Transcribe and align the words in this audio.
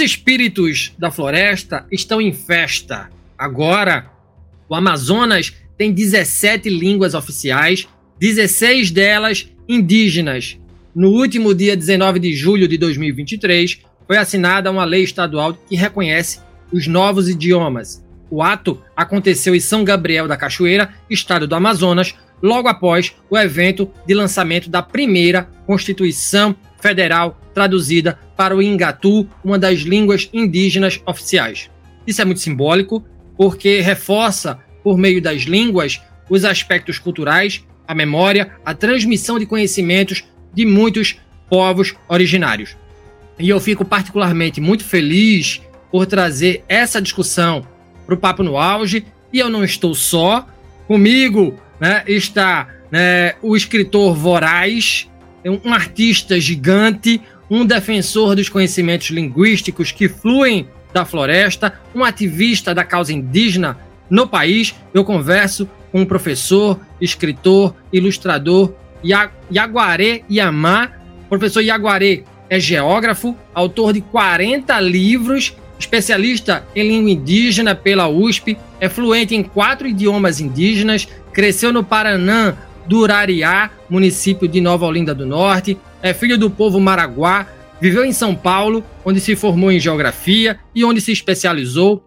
Os 0.00 0.04
espíritos 0.04 0.94
da 0.98 1.10
floresta 1.10 1.84
estão 1.92 2.22
em 2.22 2.32
festa. 2.32 3.10
Agora, 3.36 4.10
o 4.66 4.74
Amazonas 4.74 5.52
tem 5.76 5.92
17 5.92 6.70
línguas 6.70 7.12
oficiais, 7.12 7.86
16 8.18 8.90
delas 8.92 9.50
indígenas. 9.68 10.58
No 10.94 11.10
último 11.10 11.54
dia 11.54 11.76
19 11.76 12.18
de 12.18 12.34
julho 12.34 12.66
de 12.66 12.78
2023, 12.78 13.82
foi 14.06 14.16
assinada 14.16 14.70
uma 14.70 14.86
lei 14.86 15.02
estadual 15.02 15.52
que 15.52 15.76
reconhece 15.76 16.40
os 16.72 16.86
novos 16.86 17.28
idiomas. 17.28 18.02
O 18.30 18.42
ato 18.42 18.82
aconteceu 18.96 19.54
em 19.54 19.60
São 19.60 19.84
Gabriel 19.84 20.26
da 20.26 20.34
Cachoeira, 20.34 20.94
estado 21.10 21.46
do 21.46 21.54
Amazonas, 21.54 22.14
logo 22.42 22.68
após 22.68 23.12
o 23.28 23.36
evento 23.36 23.90
de 24.06 24.14
lançamento 24.14 24.70
da 24.70 24.80
primeira 24.80 25.42
Constituição 25.66 26.56
Federal 26.80 27.40
traduzida 27.54 28.18
para 28.36 28.56
o 28.56 28.62
Ingatu, 28.62 29.28
uma 29.44 29.58
das 29.58 29.80
línguas 29.80 30.28
indígenas 30.32 31.00
oficiais. 31.06 31.70
Isso 32.06 32.22
é 32.22 32.24
muito 32.24 32.40
simbólico, 32.40 33.04
porque 33.36 33.80
reforça, 33.80 34.58
por 34.82 34.96
meio 34.96 35.20
das 35.20 35.42
línguas, 35.42 36.00
os 36.28 36.44
aspectos 36.44 36.98
culturais, 36.98 37.64
a 37.86 37.94
memória, 37.94 38.52
a 38.64 38.72
transmissão 38.72 39.38
de 39.38 39.46
conhecimentos 39.46 40.24
de 40.54 40.64
muitos 40.64 41.18
povos 41.48 41.94
originários. 42.08 42.76
E 43.38 43.48
eu 43.48 43.58
fico 43.58 43.84
particularmente 43.84 44.60
muito 44.60 44.84
feliz 44.84 45.60
por 45.90 46.06
trazer 46.06 46.64
essa 46.68 47.00
discussão 47.00 47.66
para 48.06 48.14
o 48.14 48.18
Papo 48.18 48.42
no 48.42 48.56
Auge, 48.56 49.04
e 49.32 49.38
eu 49.38 49.48
não 49.48 49.64
estou 49.64 49.94
só. 49.94 50.46
Comigo 50.86 51.58
né, 51.80 52.04
está 52.06 52.68
né, 52.90 53.34
o 53.42 53.56
escritor 53.56 54.14
Voraz, 54.14 55.08
um 55.44 55.72
artista 55.72 56.38
gigante, 56.40 57.20
um 57.50 57.64
defensor 57.64 58.34
dos 58.36 58.48
conhecimentos 58.48 59.10
linguísticos 59.10 59.92
que 59.92 60.08
fluem 60.08 60.68
da 60.92 61.04
floresta, 61.04 61.80
um 61.94 62.04
ativista 62.04 62.74
da 62.74 62.84
causa 62.84 63.12
indígena 63.12 63.78
no 64.08 64.26
país. 64.26 64.74
Eu 64.92 65.04
converso 65.04 65.68
com 65.90 66.00
um 66.02 66.06
professor, 66.06 66.78
escritor, 67.00 67.74
ilustrador, 67.92 68.74
Yaguaré 69.50 70.22
Yamá. 70.30 70.92
Professor 71.28 71.60
Yaguaré 71.60 72.24
é 72.48 72.58
geógrafo, 72.58 73.36
autor 73.54 73.92
de 73.92 74.00
40 74.00 74.78
livros, 74.80 75.54
especialista 75.78 76.64
em 76.74 76.86
língua 76.88 77.10
indígena 77.10 77.74
pela 77.74 78.08
USP, 78.08 78.58
é 78.80 78.88
fluente 78.88 79.34
em 79.34 79.42
quatro 79.42 79.86
idiomas 79.86 80.40
indígenas, 80.40 81.08
cresceu 81.32 81.72
no 81.72 81.84
Paraná, 81.84 82.56
Durariá, 82.86 83.70
município 83.88 84.48
de 84.48 84.60
Nova 84.60 84.86
Olinda 84.86 85.14
do 85.14 85.26
Norte, 85.26 85.78
é 86.02 86.12
filho 86.14 86.38
do 86.38 86.50
povo 86.50 86.80
Maraguá, 86.80 87.46
viveu 87.80 88.04
em 88.04 88.12
São 88.12 88.34
Paulo, 88.34 88.84
onde 89.04 89.20
se 89.20 89.36
formou 89.36 89.70
em 89.70 89.80
geografia 89.80 90.58
e 90.74 90.84
onde 90.84 91.00
se 91.00 91.12
especializou. 91.12 92.04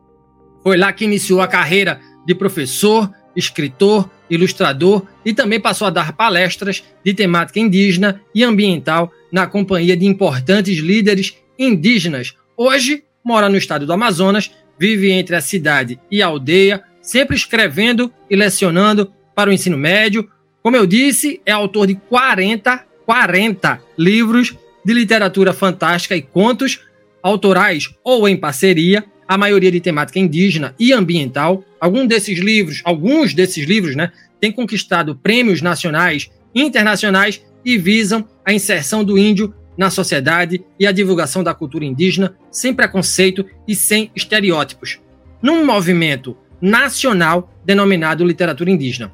Foi 0.61 0.77
lá 0.77 0.93
que 0.93 1.05
iniciou 1.05 1.41
a 1.41 1.47
carreira 1.47 1.99
de 2.25 2.33
professor, 2.33 3.11
escritor, 3.35 4.09
ilustrador 4.29 5.03
e 5.25 5.33
também 5.33 5.59
passou 5.59 5.87
a 5.87 5.91
dar 5.91 6.13
palestras 6.13 6.83
de 7.03 7.13
temática 7.13 7.59
indígena 7.59 8.21
e 8.33 8.43
ambiental 8.43 9.11
na 9.31 9.47
companhia 9.47 9.97
de 9.97 10.05
importantes 10.05 10.77
líderes 10.77 11.35
indígenas. 11.57 12.35
Hoje 12.55 13.03
mora 13.23 13.49
no 13.49 13.57
estado 13.57 13.85
do 13.85 13.93
Amazonas, 13.93 14.51
vive 14.77 15.11
entre 15.11 15.35
a 15.35 15.41
cidade 15.41 15.99
e 16.09 16.21
a 16.21 16.27
aldeia, 16.27 16.83
sempre 17.01 17.35
escrevendo 17.35 18.11
e 18.29 18.35
lecionando 18.35 19.11
para 19.35 19.49
o 19.49 19.53
ensino 19.53 19.77
médio. 19.77 20.29
Como 20.63 20.77
eu 20.77 20.87
disse, 20.87 21.41
é 21.45 21.51
autor 21.51 21.85
de 21.85 21.95
40 21.95 22.93
40 23.05 23.81
livros 23.97 24.55
de 24.83 24.93
literatura 24.93 25.53
fantástica 25.53 26.15
e 26.15 26.21
contos 26.21 26.81
autorais 27.21 27.93
ou 28.03 28.27
em 28.27 28.35
parceria, 28.35 29.03
a 29.27 29.37
maioria 29.37 29.71
de 29.71 29.79
temática 29.79 30.19
indígena 30.19 30.75
e 30.79 30.91
ambiental. 30.91 31.63
Alguns 31.79 32.07
desses 32.07 32.39
livros, 32.39 32.81
alguns 32.83 33.33
desses 33.33 33.65
livros, 33.65 33.95
né, 33.95 34.11
têm 34.39 34.51
conquistado 34.51 35.15
prêmios 35.15 35.61
nacionais 35.61 36.29
e 36.53 36.61
internacionais 36.61 37.41
e 37.63 37.77
visam 37.77 38.27
a 38.45 38.53
inserção 38.53 39.03
do 39.03 39.17
índio 39.17 39.53
na 39.77 39.89
sociedade 39.89 40.63
e 40.79 40.85
a 40.85 40.91
divulgação 40.91 41.43
da 41.43 41.53
cultura 41.53 41.85
indígena 41.85 42.35
sem 42.51 42.73
preconceito 42.73 43.45
e 43.67 43.75
sem 43.75 44.11
estereótipos, 44.15 44.99
num 45.41 45.65
movimento 45.65 46.37
nacional 46.61 47.51
denominado 47.65 48.25
literatura 48.25 48.69
indígena. 48.69 49.11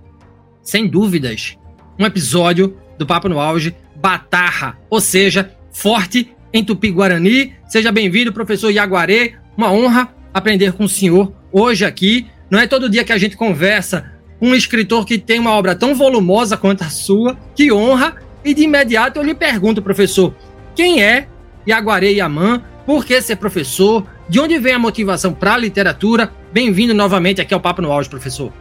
Sem 0.62 0.88
dúvidas, 0.88 1.58
um 1.98 2.06
episódio 2.06 2.78
do 2.98 3.06
Papo 3.06 3.30
no 3.30 3.40
Auge, 3.40 3.76
Batarra, 3.96 4.78
ou 4.90 5.02
seja, 5.02 5.52
forte 5.72 6.36
em 6.54 6.64
Tupi-Guarani. 6.64 7.54
Seja 7.68 7.92
bem-vindo, 7.92 8.34
professor 8.34 8.70
Iaguaré. 8.70 9.34
Uma 9.58 9.72
honra 9.72 10.14
aprender 10.34 10.74
com 10.74 10.84
o 10.84 10.90
senhor 10.90 11.34
hoje 11.52 11.86
aqui. 11.86 12.28
Não 12.50 12.60
é 12.60 12.68
todo 12.68 12.90
dia 12.90 13.04
que 13.04 13.14
a 13.14 13.18
gente 13.18 13.38
conversa 13.38 14.12
com 14.40 14.50
um 14.50 14.56
escritor 14.56 15.06
que 15.06 15.18
tem 15.18 15.40
uma 15.40 15.52
obra 15.52 15.76
tão 15.76 15.96
volumosa 15.96 16.58
quanto 16.58 16.84
a 16.84 16.90
sua. 16.90 17.38
Que 17.56 17.72
honra! 17.72 18.16
E 18.44 18.54
de 18.54 18.64
imediato 18.64 19.20
eu 19.20 19.24
lhe 19.24 19.36
pergunto, 19.36 19.82
professor, 19.82 20.34
quem 20.76 21.04
é 21.04 21.28
Iaguaré 21.68 22.12
Yaman? 22.12 22.64
Por 22.86 23.06
que 23.06 23.22
ser 23.22 23.36
professor? 23.36 24.06
De 24.28 24.40
onde 24.40 24.58
vem 24.58 24.74
a 24.74 24.80
motivação 24.80 25.34
para 25.34 25.54
a 25.54 25.58
literatura? 25.58 26.32
Bem-vindo 26.52 26.94
novamente 26.94 27.42
aqui 27.42 27.54
ao 27.54 27.60
Papo 27.60 27.82
no 27.82 27.92
Auge, 27.92 28.10
professor. 28.10 28.52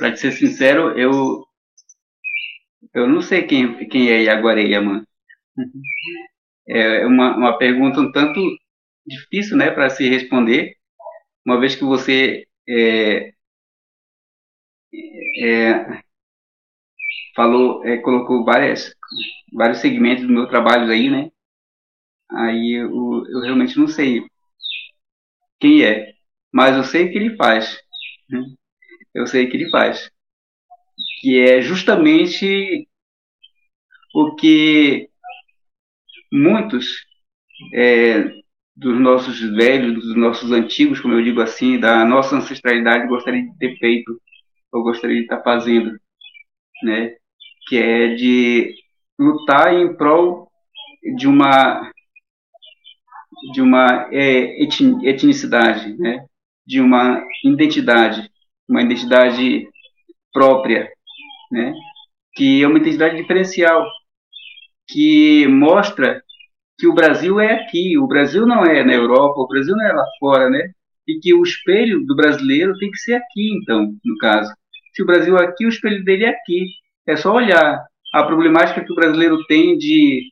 Para 0.00 0.16
ser 0.16 0.32
sincero, 0.32 0.98
eu 0.98 1.44
eu 2.94 3.06
não 3.08 3.20
sei 3.20 3.42
quem, 3.46 3.88
quem 3.88 4.08
é 4.10 4.22
Iaguareia, 4.24 4.80
mano. 4.80 5.06
É 6.68 7.06
uma, 7.06 7.36
uma 7.36 7.58
pergunta 7.58 8.00
um 8.00 8.12
tanto 8.12 8.40
difícil, 9.06 9.56
né, 9.56 9.70
para 9.70 9.90
se 9.90 10.08
responder, 10.08 10.76
uma 11.46 11.60
vez 11.60 11.74
que 11.76 11.84
você 11.84 12.46
é, 12.68 13.32
é, 15.42 16.02
falou, 17.34 17.84
é, 17.84 17.98
colocou 17.98 18.44
várias, 18.44 18.94
vários 19.52 19.78
segmentos 19.80 20.26
do 20.26 20.32
meu 20.32 20.48
trabalho 20.48 20.90
aí, 20.92 21.10
né? 21.10 21.30
Aí 22.30 22.72
eu, 22.80 23.24
eu 23.28 23.40
realmente 23.42 23.78
não 23.78 23.86
sei 23.88 24.22
quem 25.60 25.84
é, 25.84 26.12
mas 26.52 26.76
eu 26.76 26.84
sei 26.84 27.06
o 27.06 27.12
que 27.12 27.18
ele 27.18 27.36
faz. 27.36 27.76
Né? 28.28 28.40
Eu 29.14 29.26
sei 29.26 29.46
que 29.48 29.56
ele 29.56 29.70
faz 29.70 30.10
que 31.20 31.38
é 31.38 31.60
justamente 31.60 32.88
o 34.14 34.34
que 34.34 35.08
muitos 36.32 36.86
é, 37.74 38.24
dos 38.74 38.98
nossos 38.98 39.38
velhos, 39.54 39.94
dos 39.94 40.16
nossos 40.16 40.50
antigos, 40.50 41.00
como 41.00 41.14
eu 41.14 41.22
digo 41.22 41.40
assim, 41.40 41.78
da 41.78 42.04
nossa 42.04 42.36
ancestralidade 42.36 43.08
gostariam 43.08 43.50
de 43.50 43.58
ter 43.58 43.76
feito, 43.76 44.20
ou 44.72 44.82
gostariam 44.82 45.18
de 45.18 45.24
estar 45.24 45.42
fazendo, 45.42 45.98
né? 46.82 47.14
Que 47.68 47.76
é 47.76 48.14
de 48.14 48.74
lutar 49.18 49.74
em 49.74 49.94
prol 49.96 50.50
de 51.16 51.26
uma 51.26 51.90
de 53.52 53.62
uma 53.62 54.08
é, 54.12 54.62
etnicidade, 54.62 55.96
né? 55.98 56.26
De 56.66 56.80
uma 56.80 57.24
identidade, 57.44 58.30
uma 58.70 58.82
identidade 58.82 59.68
própria, 60.32 60.88
né? 61.50 61.74
que 62.34 62.62
é 62.62 62.66
uma 62.66 62.78
identidade 62.78 63.16
diferencial, 63.16 63.84
que 64.88 65.46
mostra 65.48 66.22
que 66.78 66.86
o 66.86 66.94
Brasil 66.94 67.40
é 67.40 67.54
aqui, 67.54 67.98
o 67.98 68.06
Brasil 68.06 68.46
não 68.46 68.64
é 68.64 68.82
na 68.84 68.94
Europa, 68.94 69.40
o 69.40 69.48
Brasil 69.48 69.74
não 69.76 69.86
é 69.86 69.92
lá 69.92 70.04
fora, 70.18 70.48
né? 70.48 70.70
E 71.06 71.18
que 71.20 71.34
o 71.34 71.42
espelho 71.42 72.06
do 72.06 72.16
brasileiro 72.16 72.78
tem 72.78 72.90
que 72.90 72.98
ser 72.98 73.14
aqui, 73.14 73.50
então, 73.60 73.92
no 74.04 74.16
caso. 74.18 74.50
Se 74.94 75.02
o 75.02 75.06
Brasil 75.06 75.36
é 75.36 75.44
aqui, 75.44 75.66
o 75.66 75.68
espelho 75.68 76.02
dele 76.04 76.24
é 76.24 76.30
aqui. 76.30 76.66
É 77.06 77.16
só 77.16 77.34
olhar 77.34 77.84
a 78.14 78.22
problemática 78.22 78.82
que 78.82 78.92
o 78.92 78.94
brasileiro 78.94 79.44
tem 79.46 79.76
de, 79.76 80.22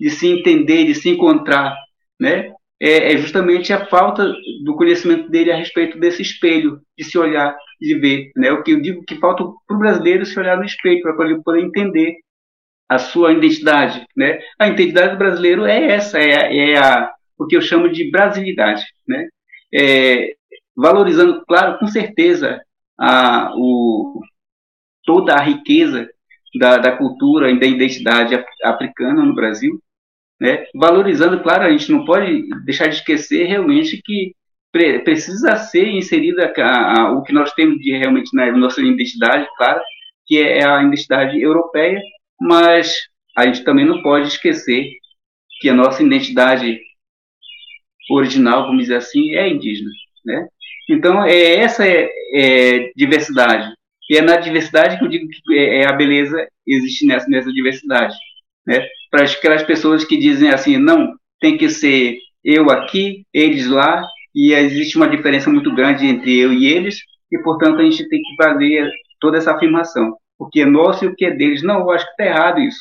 de 0.00 0.10
se 0.10 0.28
entender, 0.28 0.84
de 0.84 0.94
se 0.94 1.08
encontrar 1.08 1.74
né? 2.20 2.52
É, 2.82 3.12
é, 3.12 3.18
justamente 3.18 3.72
a 3.72 3.84
falta 3.86 4.32
do 4.64 4.74
conhecimento 4.74 5.28
dele 5.28 5.52
a 5.52 5.56
respeito 5.56 5.98
desse 5.98 6.22
espelho, 6.22 6.80
de 6.96 7.04
se 7.04 7.18
olhar, 7.18 7.54
de 7.78 7.94
ver, 7.98 8.30
né? 8.34 8.50
O 8.52 8.62
que 8.62 8.72
eu 8.72 8.80
digo 8.80 9.04
que 9.04 9.16
falta 9.16 9.44
para 9.66 9.76
o 9.76 9.78
brasileiro 9.78 10.24
se 10.24 10.38
olhar 10.38 10.56
no 10.56 10.64
espelho 10.64 11.02
para 11.02 11.26
ele 11.26 11.42
poder 11.42 11.60
entender 11.60 12.16
a 12.88 12.98
sua 12.98 13.32
identidade, 13.32 14.06
né? 14.16 14.40
A 14.58 14.68
identidade 14.68 15.12
do 15.12 15.18
brasileiro 15.18 15.66
é 15.66 15.92
essa, 15.92 16.18
é, 16.18 16.72
é 16.72 16.78
a 16.78 17.12
o 17.40 17.46
que 17.46 17.56
eu 17.56 17.62
chamo 17.62 17.88
de 17.88 18.10
brasilidade, 18.10 18.84
né? 19.08 19.26
É, 19.74 20.34
valorizando, 20.76 21.42
claro, 21.46 21.78
com 21.78 21.86
certeza, 21.86 22.60
a, 22.98 23.52
o, 23.56 24.20
toda 25.04 25.34
a 25.34 25.40
riqueza 25.40 26.06
da, 26.58 26.76
da 26.76 26.96
cultura 26.96 27.50
e 27.50 27.58
da 27.58 27.66
identidade 27.66 28.34
africana 28.62 29.24
no 29.24 29.34
Brasil, 29.34 29.80
né? 30.40 30.64
valorizando, 30.74 31.42
claro, 31.42 31.64
a 31.64 31.70
gente 31.70 31.92
não 31.92 32.04
pode 32.04 32.48
deixar 32.64 32.86
de 32.88 32.96
esquecer 32.96 33.44
realmente 33.44 34.00
que 34.02 34.34
pre 34.72 35.00
precisa 35.00 35.56
ser 35.56 35.88
inserida 35.88 36.52
a, 36.56 37.00
a, 37.00 37.12
o 37.12 37.22
que 37.22 37.32
nós 37.32 37.52
temos 37.52 37.78
de 37.78 37.96
realmente 37.96 38.34
na 38.34 38.50
nossa 38.52 38.80
identidade, 38.80 39.46
claro, 39.56 39.80
que 40.26 40.38
é 40.38 40.64
a 40.64 40.82
identidade 40.82 41.40
europeia, 41.40 42.00
mas 42.40 42.94
a 43.36 43.46
gente 43.46 43.64
também 43.64 43.84
não 43.84 44.02
pode 44.02 44.28
esquecer 44.28 44.90
que 45.60 45.68
a 45.68 45.74
nossa 45.74 46.02
identidade 46.02 46.80
original, 48.10 48.66
vamos 48.66 48.82
dizer 48.82 48.96
assim, 48.96 49.34
é 49.34 49.48
indígena, 49.48 49.90
né? 50.24 50.46
Então, 50.88 51.24
é, 51.24 51.56
essa 51.56 51.86
é, 51.86 52.08
é 52.34 52.92
diversidade. 52.96 53.72
E 54.08 54.16
é 54.16 54.22
na 54.22 54.36
diversidade 54.36 54.98
que 54.98 55.04
eu 55.04 55.08
digo 55.08 55.28
que 55.28 55.56
é, 55.56 55.82
é 55.82 55.86
a 55.86 55.92
beleza 55.92 56.48
existe 56.66 57.06
nessa, 57.06 57.28
nessa 57.28 57.52
diversidade. 57.52 58.16
Né? 58.66 58.86
Para 59.10 59.24
aquelas 59.24 59.62
pessoas 59.62 60.04
que 60.04 60.16
dizem 60.16 60.50
assim, 60.50 60.76
não, 60.76 61.14
tem 61.40 61.56
que 61.56 61.68
ser 61.68 62.18
eu 62.44 62.70
aqui, 62.70 63.24
eles 63.32 63.66
lá, 63.66 64.02
e 64.34 64.52
existe 64.52 64.96
uma 64.96 65.08
diferença 65.08 65.50
muito 65.50 65.74
grande 65.74 66.06
entre 66.06 66.38
eu 66.38 66.52
e 66.52 66.66
eles, 66.66 66.98
e 67.30 67.38
portanto 67.38 67.80
a 67.80 67.82
gente 67.82 68.08
tem 68.08 68.20
que 68.20 68.42
fazer 68.42 68.90
toda 69.18 69.38
essa 69.38 69.52
afirmação. 69.52 70.16
O 70.38 70.48
que 70.48 70.62
é 70.62 70.64
nosso 70.64 71.04
e 71.04 71.08
o 71.08 71.14
que 71.14 71.26
é 71.26 71.30
deles. 71.30 71.62
Não, 71.62 71.80
eu 71.80 71.90
acho 71.90 72.06
que 72.06 72.12
está 72.12 72.24
errado 72.24 72.60
isso. 72.60 72.80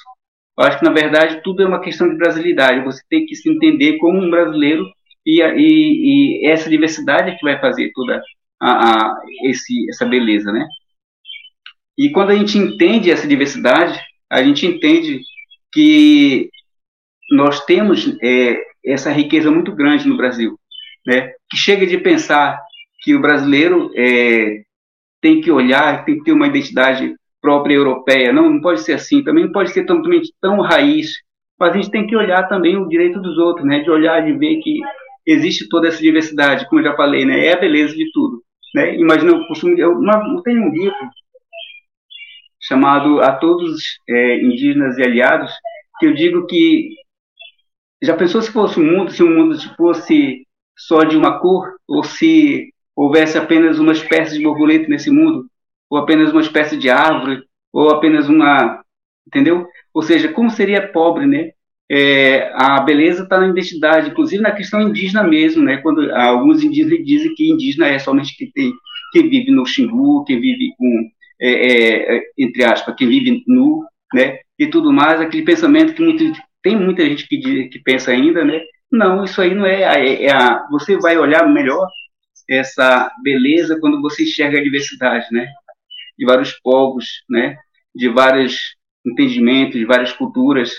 Eu 0.58 0.66
acho 0.66 0.80
que, 0.80 0.86
na 0.86 0.92
verdade, 0.92 1.42
tudo 1.44 1.64
é 1.64 1.66
uma 1.66 1.81
questão 1.81 2.10
de 2.10 2.18
brasilidade. 2.18 2.84
Você 2.84 3.02
tem 3.10 3.26
que 3.26 3.36
se 3.36 3.50
entender 3.50 3.98
como 3.98 4.18
um 4.18 4.30
brasileiro 4.30 4.86
e, 5.26 5.42
e, 5.42 6.44
e 6.44 6.48
essa 6.48 6.70
diversidade 6.70 7.31
é 7.31 7.36
que 7.36 7.44
vai 7.44 7.60
fazer 7.60 7.92
toda 7.94 8.22
a, 8.62 8.70
a, 8.70 9.22
esse, 9.46 9.90
essa 9.90 10.06
beleza, 10.06 10.52
né? 10.52 10.68
E 11.98 12.10
quando 12.12 12.31
a 12.31 12.36
gente 12.36 12.58
entende 12.58 13.12
essa 13.12 13.28
diversidade, 13.28 14.00
a 14.30 14.42
gente 14.42 14.66
entende 14.66 15.22
que 15.71 16.50
nós 17.31 17.63
temos 17.66 18.18
é, 18.21 18.57
essa 18.86 19.12
riqueza 19.12 19.51
muito 19.51 19.74
grande 19.74 20.07
no 20.07 20.18
Brasil, 20.18 20.57
né? 21.06 21.31
Que 21.50 21.57
chega 21.57 21.86
de 21.86 21.98
pensar 21.98 22.60
que 23.01 23.16
o 23.16 23.21
brasileiro 23.21 23.92
é, 23.95 24.62
tem 25.21 25.42
que 25.42 25.51
olhar, 25.51 26.04
tem 26.06 26.18
que 26.18 26.24
ter 26.24 26.31
uma 26.31 26.48
identidade 26.48 27.16
própria 27.42 27.75
europeia. 27.75 28.33
Não, 28.33 28.50
não 28.50 28.62
pode 28.62 28.81
ser 28.81 28.94
assim. 28.94 29.24
Também 29.24 29.45
não 29.45 29.51
pode 29.51 29.71
ser 29.71 29.86
tão, 29.86 30.01
tão 30.42 30.62
raiz. 30.62 31.12
Mas 31.60 31.71
a 31.71 31.75
gente 31.75 31.92
tem 31.92 32.07
que 32.07 32.16
olhar 32.16 32.48
também 32.48 32.77
o 32.77 32.88
direito 32.88 33.21
dos 33.21 33.38
outros, 33.38 33.66
né? 33.66 33.80
De 33.80 33.89
olhar, 33.89 34.21
de 34.21 34.33
ver 34.33 34.57
que 34.57 34.80
existe 35.25 35.68
toda 35.69 35.88
essa 35.88 36.01
diversidade, 36.01 36.68
como 36.68 36.81
eu 36.81 36.86
já 36.86 36.95
falei, 36.95 37.25
né? 37.25 37.45
É 37.45 37.54
a 37.54 37.60
beleza 37.60 37.95
de 37.95 38.10
tudo. 38.12 38.42
Né? 38.74 38.95
Imagina, 38.98 39.31
eu 39.31 39.48
costumo, 39.48 39.77
eu, 39.77 39.92
eu 39.92 40.42
tenho 40.44 40.63
um 40.63 40.71
livro 40.71 40.95
chamado 42.59 43.21
A 43.21 43.33
Todos 43.33 44.00
é, 44.07 44.41
Indígenas 44.41 44.97
e 44.97 45.03
Aliados, 45.03 45.51
que 46.00 46.06
eu 46.06 46.13
digo 46.13 46.45
que 46.45 46.89
já 48.01 48.15
pensou 48.15 48.41
se 48.41 48.51
fosse 48.51 48.79
um 48.79 48.85
mundo, 48.85 49.11
se 49.11 49.23
o 49.23 49.27
um 49.27 49.35
mundo 49.35 49.57
fosse 49.75 50.45
só 50.77 51.03
de 51.03 51.17
uma 51.17 51.39
cor, 51.39 51.75
ou 51.88 52.03
se 52.03 52.73
houvesse 52.95 53.38
apenas 53.38 53.79
uma 53.79 53.91
espécie 53.91 54.38
de 54.38 54.44
borboleta 54.44 54.88
nesse 54.88 55.11
mundo, 55.11 55.45
ou 55.89 55.97
apenas 55.97 56.31
uma 56.31 56.41
espécie 56.41 56.77
de 56.77 56.89
árvore, 56.89 57.44
ou 57.73 57.89
apenas 57.89 58.29
uma, 58.29 58.81
entendeu? 59.27 59.67
Ou 59.94 60.01
seja, 60.01 60.31
como 60.31 60.50
seria 60.50 60.88
pobre, 60.88 61.25
né? 61.25 61.51
é, 61.89 62.51
a 62.53 62.79
beleza 62.81 63.23
está 63.23 63.39
na 63.39 63.47
identidade, 63.47 64.11
inclusive 64.11 64.44
na 64.44 64.51
questão 64.51 64.79
indígena 64.79 65.23
mesmo, 65.23 65.63
né? 65.63 65.77
Quando 65.77 66.11
alguns 66.13 66.63
indígenas 66.63 67.03
dizem 67.03 67.33
que 67.33 67.50
indígena 67.50 67.88
é 67.88 67.97
somente 67.97 68.38
quem 68.38 68.51
tem, 68.51 68.71
quem 69.11 69.27
vive 69.27 69.51
no 69.51 69.65
Xingu, 69.65 70.23
quem 70.25 70.39
vive 70.39 70.69
com, 70.77 71.09
é, 71.41 71.50
é, 71.50 72.18
é, 72.18 72.21
entre 72.38 72.63
aspas, 72.63 72.95
quem 72.95 73.07
vive 73.07 73.44
nu, 73.47 73.86
né? 74.13 74.39
E 74.57 74.68
tudo 74.68 74.91
mais, 74.91 75.21
aquele 75.21 75.44
pensamento 75.44 75.94
que 75.94 76.03
muito, 76.03 76.24
tem 76.62 76.75
muita 76.75 77.06
gente 77.06 77.27
que, 77.27 77.69
que 77.69 77.80
pensa 77.80 78.12
ainda, 78.12 78.44
né? 78.44 78.62
Não, 78.91 79.24
isso 79.24 79.41
aí 79.41 79.53
não 79.53 79.65
é, 79.65 79.83
é, 79.83 80.25
é 80.25 80.31
a, 80.31 80.68
você 80.69 80.97
vai 80.97 81.18
olhar 81.18 81.47
melhor 81.47 81.88
essa 82.50 83.12
beleza 83.24 83.77
quando 83.80 84.01
você 84.01 84.24
enxerga 84.24 84.59
a 84.59 84.63
diversidade, 84.63 85.27
né? 85.31 85.47
De 86.18 86.25
vários 86.25 86.53
povos, 86.62 87.06
né? 87.30 87.57
De 87.95 88.09
vários 88.09 88.57
entendimentos, 89.06 89.80
de 89.80 89.85
várias 89.85 90.12
culturas, 90.12 90.74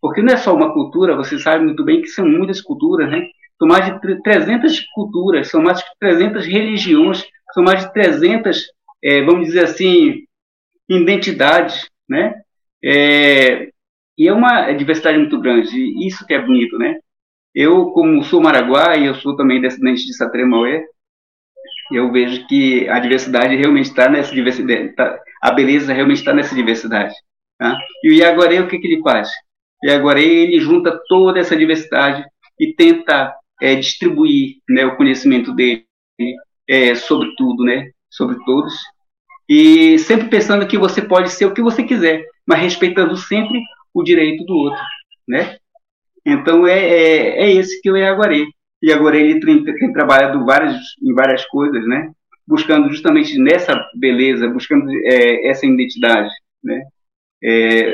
porque 0.00 0.22
não 0.22 0.32
é 0.32 0.36
só 0.36 0.54
uma 0.54 0.72
cultura, 0.72 1.16
você 1.16 1.38
sabe 1.38 1.64
muito 1.64 1.84
bem 1.84 2.00
que 2.00 2.08
são 2.08 2.26
muitas 2.26 2.60
culturas, 2.60 3.10
né? 3.10 3.26
São 3.58 3.68
mais 3.68 3.84
de 3.84 4.22
300 4.22 4.80
culturas, 4.94 5.48
são 5.48 5.62
mais 5.62 5.78
de 5.78 5.84
300 6.00 6.46
religiões, 6.46 7.22
são 7.52 7.62
mais 7.62 7.84
de 7.84 7.92
300, 7.92 8.64
é, 9.02 9.22
vamos 9.22 9.46
dizer 9.46 9.64
assim, 9.64 10.24
identidades, 10.88 11.88
né? 12.08 12.34
É, 12.84 13.70
e 14.18 14.28
é 14.28 14.32
uma 14.32 14.72
diversidade 14.72 15.18
muito 15.18 15.40
grande, 15.40 15.76
e 15.76 16.06
isso 16.06 16.26
que 16.26 16.34
é 16.34 16.40
bonito, 16.40 16.78
né? 16.78 16.98
Eu, 17.54 17.86
como 17.86 18.22
sou 18.22 18.40
maraguá 18.40 18.96
e 18.96 19.06
eu 19.06 19.14
sou 19.14 19.36
também 19.36 19.60
descendente 19.60 20.06
de 20.06 20.16
Satremaué, 20.16 20.84
eu 21.92 22.10
vejo 22.12 22.46
que 22.46 22.88
a 22.88 23.00
diversidade 23.00 23.56
realmente 23.56 23.86
está 23.86 24.08
nessa 24.08 24.32
diversidade, 24.34 24.94
tá, 24.94 25.18
a 25.42 25.50
beleza 25.50 25.92
realmente 25.92 26.18
está 26.18 26.32
nessa 26.32 26.54
diversidade. 26.54 27.14
Tá? 27.58 27.76
E 28.04 28.10
o 28.10 28.14
Iaguaré, 28.14 28.60
o 28.60 28.68
que, 28.68 28.78
que 28.78 28.86
ele 28.86 29.02
faz? 29.02 29.28
E 29.82 29.90
agora 29.90 30.20
ele 30.20 30.60
junta 30.60 30.98
toda 31.08 31.40
essa 31.40 31.56
diversidade 31.56 32.24
e 32.58 32.72
tenta 32.74 33.34
é, 33.60 33.74
distribuir 33.74 34.56
né, 34.68 34.84
o 34.86 34.96
conhecimento 34.96 35.52
dele 35.54 35.84
é, 36.68 36.94
sobre 36.94 37.34
tudo, 37.36 37.64
né, 37.64 37.90
sobre 38.10 38.36
todos. 38.44 38.74
E 39.48 39.98
sempre 39.98 40.28
pensando 40.28 40.66
que 40.66 40.78
você 40.78 41.00
pode 41.02 41.30
ser 41.30 41.46
o 41.46 41.54
que 41.54 41.62
você 41.62 41.82
quiser, 41.82 42.24
mas 42.46 42.60
respeitando 42.60 43.16
sempre 43.16 43.60
o 43.94 44.02
direito 44.02 44.44
do 44.44 44.54
outro, 44.54 44.82
né? 45.26 45.56
Então 46.24 46.66
é, 46.66 46.78
é, 46.78 47.44
é 47.44 47.52
esse 47.52 47.80
que 47.80 47.88
Aguaré. 47.88 48.44
E 48.82 48.92
agora 48.92 49.16
ele 49.18 49.40
tem, 49.40 49.62
tem, 49.62 49.92
trabalhado 49.92 50.44
várias, 50.44 50.76
em 51.02 51.12
várias 51.12 51.44
coisas, 51.46 51.86
né? 51.86 52.12
Buscando 52.46 52.88
justamente 52.88 53.38
nessa 53.38 53.74
beleza, 53.94 54.48
buscando 54.48 54.90
é, 55.04 55.48
essa 55.48 55.66
identidade, 55.66 56.30
né? 56.62 56.82
É, 57.42 57.92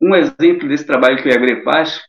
um 0.00 0.14
exemplo 0.14 0.68
desse 0.68 0.86
trabalho 0.86 1.22
que 1.22 1.28
o 1.28 1.32
IAGRE 1.32 1.62
faz 1.62 2.00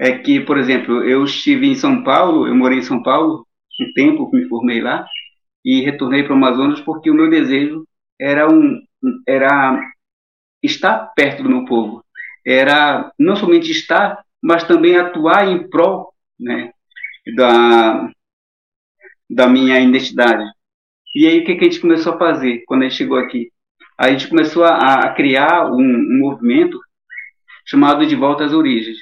é 0.00 0.18
que, 0.18 0.40
por 0.40 0.58
exemplo, 0.58 1.02
eu 1.04 1.24
estive 1.24 1.66
em 1.66 1.74
São 1.74 2.02
Paulo, 2.02 2.46
eu 2.46 2.54
morei 2.54 2.78
em 2.78 2.82
São 2.82 3.02
Paulo 3.02 3.46
um 3.80 3.92
tempo 3.92 4.30
me 4.32 4.48
formei 4.48 4.80
lá 4.80 5.06
e 5.66 5.82
retornei 5.82 6.22
para 6.22 6.32
o 6.32 6.36
Amazonas 6.36 6.80
porque 6.80 7.10
o 7.10 7.14
meu 7.14 7.28
desejo 7.28 7.86
era 8.20 8.48
um 8.48 8.80
era 9.28 9.78
estar 10.62 11.12
perto 11.14 11.42
do 11.42 11.48
meu 11.50 11.64
povo, 11.66 12.04
era 12.46 13.12
não 13.18 13.36
somente 13.36 13.70
estar, 13.70 14.24
mas 14.42 14.64
também 14.64 14.96
atuar 14.96 15.46
em 15.48 15.68
prol, 15.68 16.12
né, 16.40 16.72
da 17.36 18.10
da 19.28 19.48
minha 19.48 19.80
identidade. 19.80 20.44
E 21.14 21.26
aí 21.26 21.40
o 21.40 21.44
que, 21.44 21.56
que 21.56 21.64
a 21.64 21.68
gente 21.68 21.80
começou 21.80 22.14
a 22.14 22.18
fazer 22.18 22.62
quando 22.66 22.82
a 22.82 22.84
gente 22.84 22.96
chegou 22.96 23.18
aqui? 23.18 23.50
a 23.98 24.10
gente 24.10 24.28
começou 24.28 24.64
a, 24.64 25.00
a 25.00 25.14
criar 25.14 25.70
um, 25.72 25.80
um, 25.80 26.18
movimento 26.18 26.78
chamado 27.64 28.06
De 28.06 28.14
Volta 28.14 28.44
às 28.44 28.52
Origens. 28.52 28.98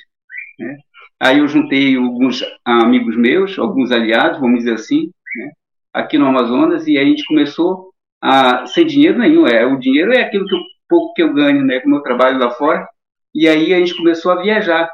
Né? 0.59 0.77
Aí 1.21 1.39
eu 1.39 1.49
juntei 1.49 1.97
alguns 1.97 2.43
amigos 2.65 3.17
meus, 3.17 3.59
alguns 3.59 3.91
aliados, 3.91 4.41
vamos 4.41 4.61
dizer 4.61 4.75
assim, 4.75 5.11
né? 5.37 5.53
Aqui 5.95 6.19
no 6.19 6.27
Amazonas, 6.27 6.87
e 6.89 6.99
a 6.99 7.05
gente 7.05 7.25
começou 7.25 7.91
a, 8.21 8.67
sem 8.67 8.85
dinheiro 8.85 9.19
nenhum, 9.19 9.47
é, 9.47 9.65
o 9.65 9.79
dinheiro 9.79 10.13
é 10.13 10.23
aquilo 10.23 10.47
que 10.47 10.55
eu, 10.55 10.61
pouco 10.89 11.15
que 11.15 11.23
eu 11.23 11.33
ganho 11.33 11.65
né, 11.65 11.81
o 11.85 11.89
meu 11.89 12.01
trabalho 12.01 12.39
lá 12.39 12.51
fora, 12.51 12.87
e 13.35 13.49
aí 13.49 13.73
a 13.73 13.79
gente 13.79 13.97
começou 13.97 14.33
a 14.33 14.43
viajar 14.43 14.91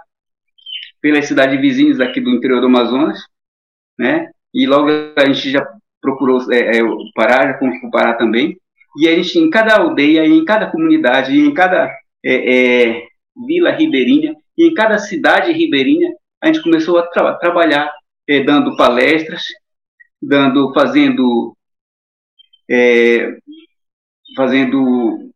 pelas 1.01 1.27
cidades 1.27 1.61
vizinhas 1.61 2.01
aqui 2.01 2.21
do 2.21 2.31
interior 2.31 2.61
do 2.61 2.67
Amazonas, 2.67 3.19
né? 3.99 4.31
E 4.53 4.67
logo 4.67 4.89
a 5.17 5.27
gente 5.27 5.51
já 5.51 5.67
procurou 6.01 6.41
é, 6.53 6.79
é, 6.79 6.83
parar, 7.15 7.53
já 7.53 7.59
fomos 7.59 7.79
para 7.81 7.89
o 7.89 7.91
Pará 7.91 8.15
também, 8.15 8.57
e 8.99 9.09
a 9.09 9.15
gente, 9.15 9.39
em 9.39 9.49
cada 9.51 9.77
aldeia, 9.77 10.27
em 10.27 10.45
cada 10.45 10.71
comunidade, 10.71 11.39
em 11.39 11.55
cada 11.55 11.91
é, 12.25 12.89
é, 12.89 13.03
vila 13.47 13.71
ribeirinha, 13.71 14.35
em 14.59 14.75
cada 14.75 14.99
cidade 14.99 15.53
ribeirinha, 15.53 16.11
a 16.43 16.47
gente 16.47 16.63
começou 16.63 16.99
a 16.99 17.07
tra 17.07 17.35
trabalhar, 17.35 17.91
é, 18.29 18.43
dando 18.43 18.77
palestras, 18.77 19.45
dando, 20.21 20.73
fazendo, 20.73 21.57
é, 22.71 23.37
fazendo 24.37 25.33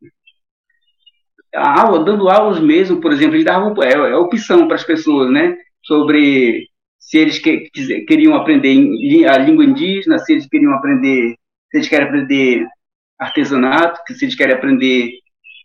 aula, 1.54 2.04
dando 2.04 2.28
aulas 2.28 2.60
mesmo, 2.60 3.00
por 3.00 3.12
exemplo, 3.12 3.34
a 3.34 3.38
gente 3.38 3.46
dava 3.46 3.74
é, 3.84 3.92
é 3.92 4.16
opção 4.16 4.66
para 4.66 4.76
as 4.76 4.84
pessoas, 4.84 5.30
né, 5.30 5.56
sobre 5.82 6.68
se 6.98 7.18
eles 7.18 7.38
que, 7.38 7.68
queriam 8.06 8.34
aprender 8.34 9.26
a 9.28 9.38
língua 9.38 9.64
indígena, 9.64 10.18
se 10.18 10.32
eles 10.32 10.46
queriam 10.48 10.72
aprender, 10.72 11.36
se 11.70 11.76
eles 11.76 11.88
querem 11.88 12.06
aprender 12.06 12.66
artesanato, 13.18 14.00
se 14.14 14.24
eles 14.24 14.34
querem 14.34 14.54
aprender 14.54 15.10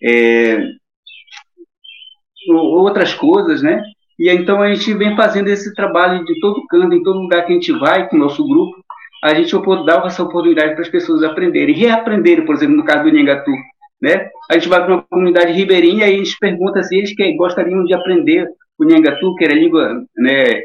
é, 0.03 0.59
outras 2.49 3.13
coisas, 3.13 3.61
né? 3.61 3.81
E 4.19 4.29
então 4.29 4.61
a 4.61 4.73
gente 4.73 4.93
vem 4.95 5.15
fazendo 5.15 5.47
esse 5.47 5.73
trabalho 5.73 6.25
de 6.25 6.39
todo 6.41 6.65
canto, 6.67 6.93
em 6.93 7.03
todo 7.03 7.21
lugar 7.21 7.45
que 7.45 7.53
a 7.53 7.55
gente 7.55 7.71
vai 7.71 8.07
com 8.09 8.17
o 8.17 8.19
nosso 8.19 8.45
grupo, 8.45 8.78
a 9.23 9.33
gente 9.33 9.55
dá 9.85 10.03
essa 10.05 10.23
oportunidade 10.23 10.73
para 10.73 10.81
as 10.81 10.89
pessoas 10.89 11.23
aprenderem, 11.23 11.75
reaprenderem, 11.75 12.45
por 12.45 12.55
exemplo, 12.55 12.75
no 12.75 12.85
caso 12.85 13.03
do 13.03 13.11
Nhangatu, 13.11 13.51
né? 14.01 14.29
A 14.49 14.53
gente 14.53 14.69
vai 14.69 14.83
para 14.83 14.93
uma 14.93 15.03
comunidade 15.03 15.51
ribeirinha 15.51 16.07
e 16.07 16.13
a 16.13 16.17
gente 16.17 16.38
pergunta 16.39 16.81
se 16.83 16.97
eles 16.97 17.13
gostariam 17.38 17.83
de 17.83 17.93
aprender 17.93 18.47
o 18.77 18.85
Nhangatu, 18.85 19.35
que 19.35 19.43
era 19.43 19.53
a 19.53 19.57
língua 19.57 20.03
né, 20.17 20.63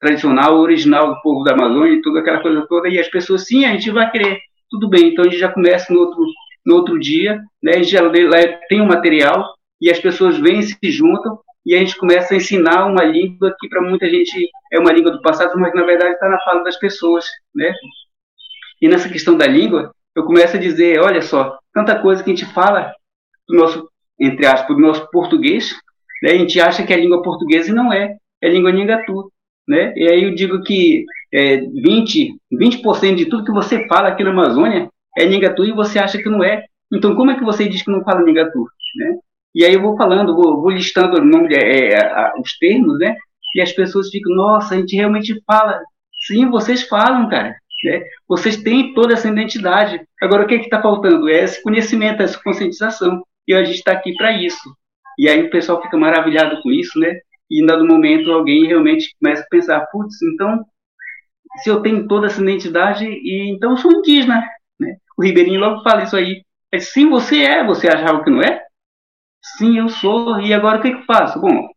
tradicional, 0.00 0.58
original 0.58 1.14
do 1.14 1.22
povo 1.22 1.44
da 1.44 1.52
Amazônia, 1.52 1.94
e 1.94 2.02
toda 2.02 2.20
aquela 2.20 2.40
coisa 2.40 2.66
toda, 2.68 2.88
e 2.88 2.98
as 2.98 3.08
pessoas, 3.08 3.46
sim, 3.46 3.64
a 3.64 3.72
gente 3.72 3.90
vai 3.90 4.10
querer, 4.10 4.38
tudo 4.68 4.88
bem, 4.88 5.10
então 5.10 5.24
a 5.24 5.28
gente 5.28 5.38
já 5.38 5.48
começa 5.48 5.92
no 5.92 6.00
outro, 6.00 6.24
no 6.66 6.74
outro 6.74 6.98
dia, 6.98 7.40
né? 7.62 7.74
A 7.74 7.76
gente 7.76 7.90
já 7.90 8.02
tem 8.68 8.80
o 8.80 8.84
um 8.84 8.88
material, 8.88 9.44
e 9.80 9.90
as 9.90 10.00
pessoas 10.00 10.38
vêm 10.38 10.60
se 10.62 10.76
juntam, 10.90 11.38
e 11.64 11.74
a 11.74 11.78
gente 11.78 11.96
começa 11.96 12.34
a 12.34 12.36
ensinar 12.36 12.86
uma 12.86 13.04
língua 13.04 13.54
que 13.58 13.68
para 13.68 13.80
muita 13.80 14.08
gente 14.08 14.50
é 14.72 14.78
uma 14.78 14.92
língua 14.92 15.12
do 15.12 15.22
passado, 15.22 15.58
mas 15.58 15.72
na 15.74 15.84
verdade 15.84 16.14
está 16.14 16.28
na 16.28 16.40
fala 16.40 16.64
das 16.64 16.76
pessoas, 16.76 17.24
né? 17.54 17.72
E 18.80 18.88
nessa 18.88 19.08
questão 19.08 19.36
da 19.36 19.46
língua, 19.46 19.94
eu 20.14 20.24
começo 20.24 20.56
a 20.56 20.60
dizer, 20.60 21.00
olha 21.00 21.22
só, 21.22 21.56
tanta 21.72 22.00
coisa 22.00 22.22
que 22.22 22.30
a 22.30 22.34
gente 22.34 22.52
fala 22.52 22.92
do 23.48 23.56
nosso, 23.56 23.88
entre 24.18 24.44
aspas, 24.44 24.76
do 24.76 24.82
nosso 24.82 25.08
português, 25.10 25.72
né? 26.22 26.32
A 26.32 26.38
gente 26.38 26.60
acha 26.60 26.84
que 26.84 26.92
é 26.92 26.96
língua 26.96 27.22
portuguesa 27.22 27.70
e 27.70 27.74
não 27.74 27.92
é, 27.92 28.16
é 28.42 28.48
língua 28.48 28.72
ningatu, 28.72 29.30
né? 29.68 29.92
E 29.96 30.10
aí 30.10 30.24
eu 30.24 30.34
digo 30.34 30.62
que 30.62 31.04
é, 31.32 31.58
20, 31.58 32.34
20% 32.52 33.14
de 33.14 33.26
tudo 33.26 33.44
que 33.44 33.52
você 33.52 33.86
fala 33.86 34.08
aqui 34.08 34.24
na 34.24 34.30
Amazônia 34.30 34.88
é 35.16 35.26
ningatu 35.26 35.64
e 35.64 35.72
você 35.72 36.00
acha 36.00 36.18
que 36.18 36.28
não 36.28 36.42
é. 36.42 36.64
Então 36.92 37.14
como 37.14 37.30
é 37.30 37.36
que 37.36 37.44
você 37.44 37.68
diz 37.68 37.82
que 37.82 37.90
não 37.90 38.02
fala 38.02 38.24
ningatu, 38.24 38.66
né? 38.96 39.16
E 39.54 39.64
aí 39.64 39.74
eu 39.74 39.82
vou 39.82 39.96
falando, 39.96 40.34
vou, 40.34 40.60
vou 40.60 40.70
listando 40.70 41.22
nome, 41.24 41.54
é, 41.54 41.94
é, 41.94 42.32
os 42.40 42.56
termos, 42.58 42.98
né? 42.98 43.16
E 43.54 43.60
as 43.60 43.72
pessoas 43.72 44.08
ficam, 44.08 44.34
nossa, 44.34 44.74
a 44.74 44.78
gente 44.78 44.96
realmente 44.96 45.40
fala. 45.46 45.80
Sim, 46.26 46.48
vocês 46.48 46.82
falam, 46.82 47.28
cara. 47.28 47.54
Né? 47.84 48.02
Vocês 48.28 48.56
têm 48.56 48.94
toda 48.94 49.12
essa 49.12 49.28
identidade. 49.28 50.00
Agora, 50.22 50.44
o 50.44 50.46
que 50.46 50.54
é 50.54 50.60
está 50.60 50.80
faltando? 50.80 51.28
É 51.28 51.42
esse 51.42 51.62
conhecimento, 51.62 52.22
essa 52.22 52.40
conscientização. 52.42 53.22
E 53.46 53.54
a 53.54 53.64
gente 53.64 53.76
está 53.76 53.92
aqui 53.92 54.14
para 54.14 54.32
isso. 54.32 54.74
E 55.18 55.28
aí 55.28 55.42
o 55.42 55.50
pessoal 55.50 55.82
fica 55.82 55.96
maravilhado 55.96 56.60
com 56.62 56.70
isso, 56.70 56.98
né? 56.98 57.18
E 57.50 57.62
em 57.62 57.66
dado 57.66 57.86
momento 57.86 58.30
alguém 58.32 58.66
realmente 58.66 59.14
começa 59.20 59.42
a 59.42 59.46
pensar, 59.50 59.80
putz, 59.92 60.16
então, 60.22 60.64
se 61.62 61.68
eu 61.68 61.82
tenho 61.82 62.06
toda 62.08 62.26
essa 62.26 62.40
identidade, 62.40 63.04
e 63.04 63.52
então 63.54 63.72
eu 63.72 63.76
sou 63.76 63.92
indígena. 63.92 64.42
Né? 64.80 64.96
O 65.18 65.22
Ribeirinho 65.22 65.60
logo 65.60 65.82
fala 65.82 66.04
isso 66.04 66.16
aí. 66.16 66.42
É, 66.72 66.78
Sim, 66.78 67.10
você 67.10 67.42
é. 67.42 67.64
Você 67.64 67.88
achava 67.88 68.24
que 68.24 68.30
não 68.30 68.40
é? 68.40 68.62
Sim, 69.42 69.78
eu 69.78 69.88
sou. 69.88 70.40
E 70.40 70.54
agora 70.54 70.78
o 70.78 70.82
que, 70.82 70.92
que 70.92 70.98
eu 70.98 71.04
faço? 71.04 71.40
Bom, 71.40 71.66
o 71.66 71.68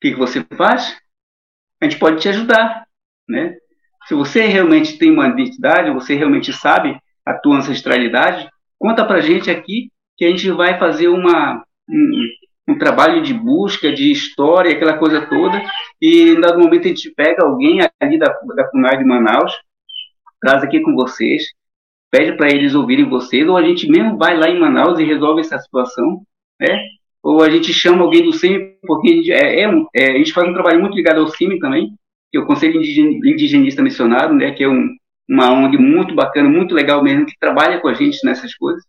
que, 0.00 0.12
que 0.12 0.18
você 0.18 0.44
faz? 0.56 0.96
A 1.80 1.84
gente 1.84 1.98
pode 1.98 2.20
te 2.20 2.28
ajudar, 2.28 2.86
né? 3.28 3.56
Se 4.06 4.14
você 4.14 4.46
realmente 4.46 4.98
tem 4.98 5.10
uma 5.10 5.28
identidade, 5.28 5.90
você 5.90 6.14
realmente 6.14 6.52
sabe 6.52 6.98
a 7.24 7.34
tua 7.34 7.56
ancestralidade, 7.56 8.48
conta 8.78 9.04
pra 9.04 9.20
gente 9.20 9.50
aqui 9.50 9.90
que 10.16 10.24
a 10.24 10.28
gente 10.28 10.50
vai 10.50 10.78
fazer 10.78 11.08
uma, 11.08 11.64
um, 11.88 12.28
um 12.68 12.78
trabalho 12.78 13.22
de 13.22 13.32
busca, 13.32 13.92
de 13.92 14.12
história, 14.12 14.72
aquela 14.72 14.98
coisa 14.98 15.26
toda, 15.26 15.62
e 16.00 16.30
em 16.30 16.40
dado 16.40 16.58
momento 16.58 16.84
a 16.84 16.88
gente 16.88 17.10
pega 17.12 17.44
alguém 17.44 17.80
ali 18.00 18.18
da, 18.18 18.26
da 18.26 18.70
FUNAI 18.70 18.98
de 18.98 19.04
Manaus, 19.04 19.52
traz 20.40 20.62
aqui 20.62 20.80
com 20.80 20.94
vocês, 20.94 21.44
pede 22.10 22.36
para 22.36 22.48
eles 22.48 22.74
ouvirem 22.74 23.08
vocês, 23.08 23.48
ou 23.48 23.56
a 23.56 23.62
gente 23.62 23.88
mesmo 23.88 24.18
vai 24.18 24.36
lá 24.36 24.48
em 24.48 24.60
Manaus 24.60 24.98
e 24.98 25.04
resolve 25.04 25.40
essa 25.40 25.58
situação, 25.58 26.22
né? 26.60 26.78
Ou 27.22 27.42
a 27.42 27.50
gente 27.50 27.72
chama 27.72 28.02
alguém 28.02 28.22
do 28.22 28.32
CIMI, 28.32 28.76
porque 28.82 29.08
a 29.08 29.12
gente, 29.14 29.32
é, 29.32 29.60
é, 29.62 29.70
é, 29.94 30.10
a 30.12 30.18
gente 30.18 30.32
faz 30.32 30.48
um 30.48 30.52
trabalho 30.52 30.80
muito 30.80 30.94
ligado 30.94 31.20
ao 31.20 31.28
CIMI 31.28 31.58
também, 31.58 31.94
que 32.30 32.38
é 32.38 32.40
o 32.40 32.46
Conselho 32.46 32.80
Indigenista 32.80 33.82
Missionário, 33.82 34.34
né, 34.34 34.52
que 34.52 34.62
é 34.62 34.68
um, 34.68 34.88
uma 35.28 35.50
ONG 35.50 35.78
muito 35.78 36.14
bacana, 36.14 36.48
muito 36.48 36.74
legal 36.74 37.02
mesmo, 37.02 37.26
que 37.26 37.38
trabalha 37.38 37.80
com 37.80 37.88
a 37.88 37.94
gente 37.94 38.18
nessas 38.24 38.54
coisas. 38.54 38.84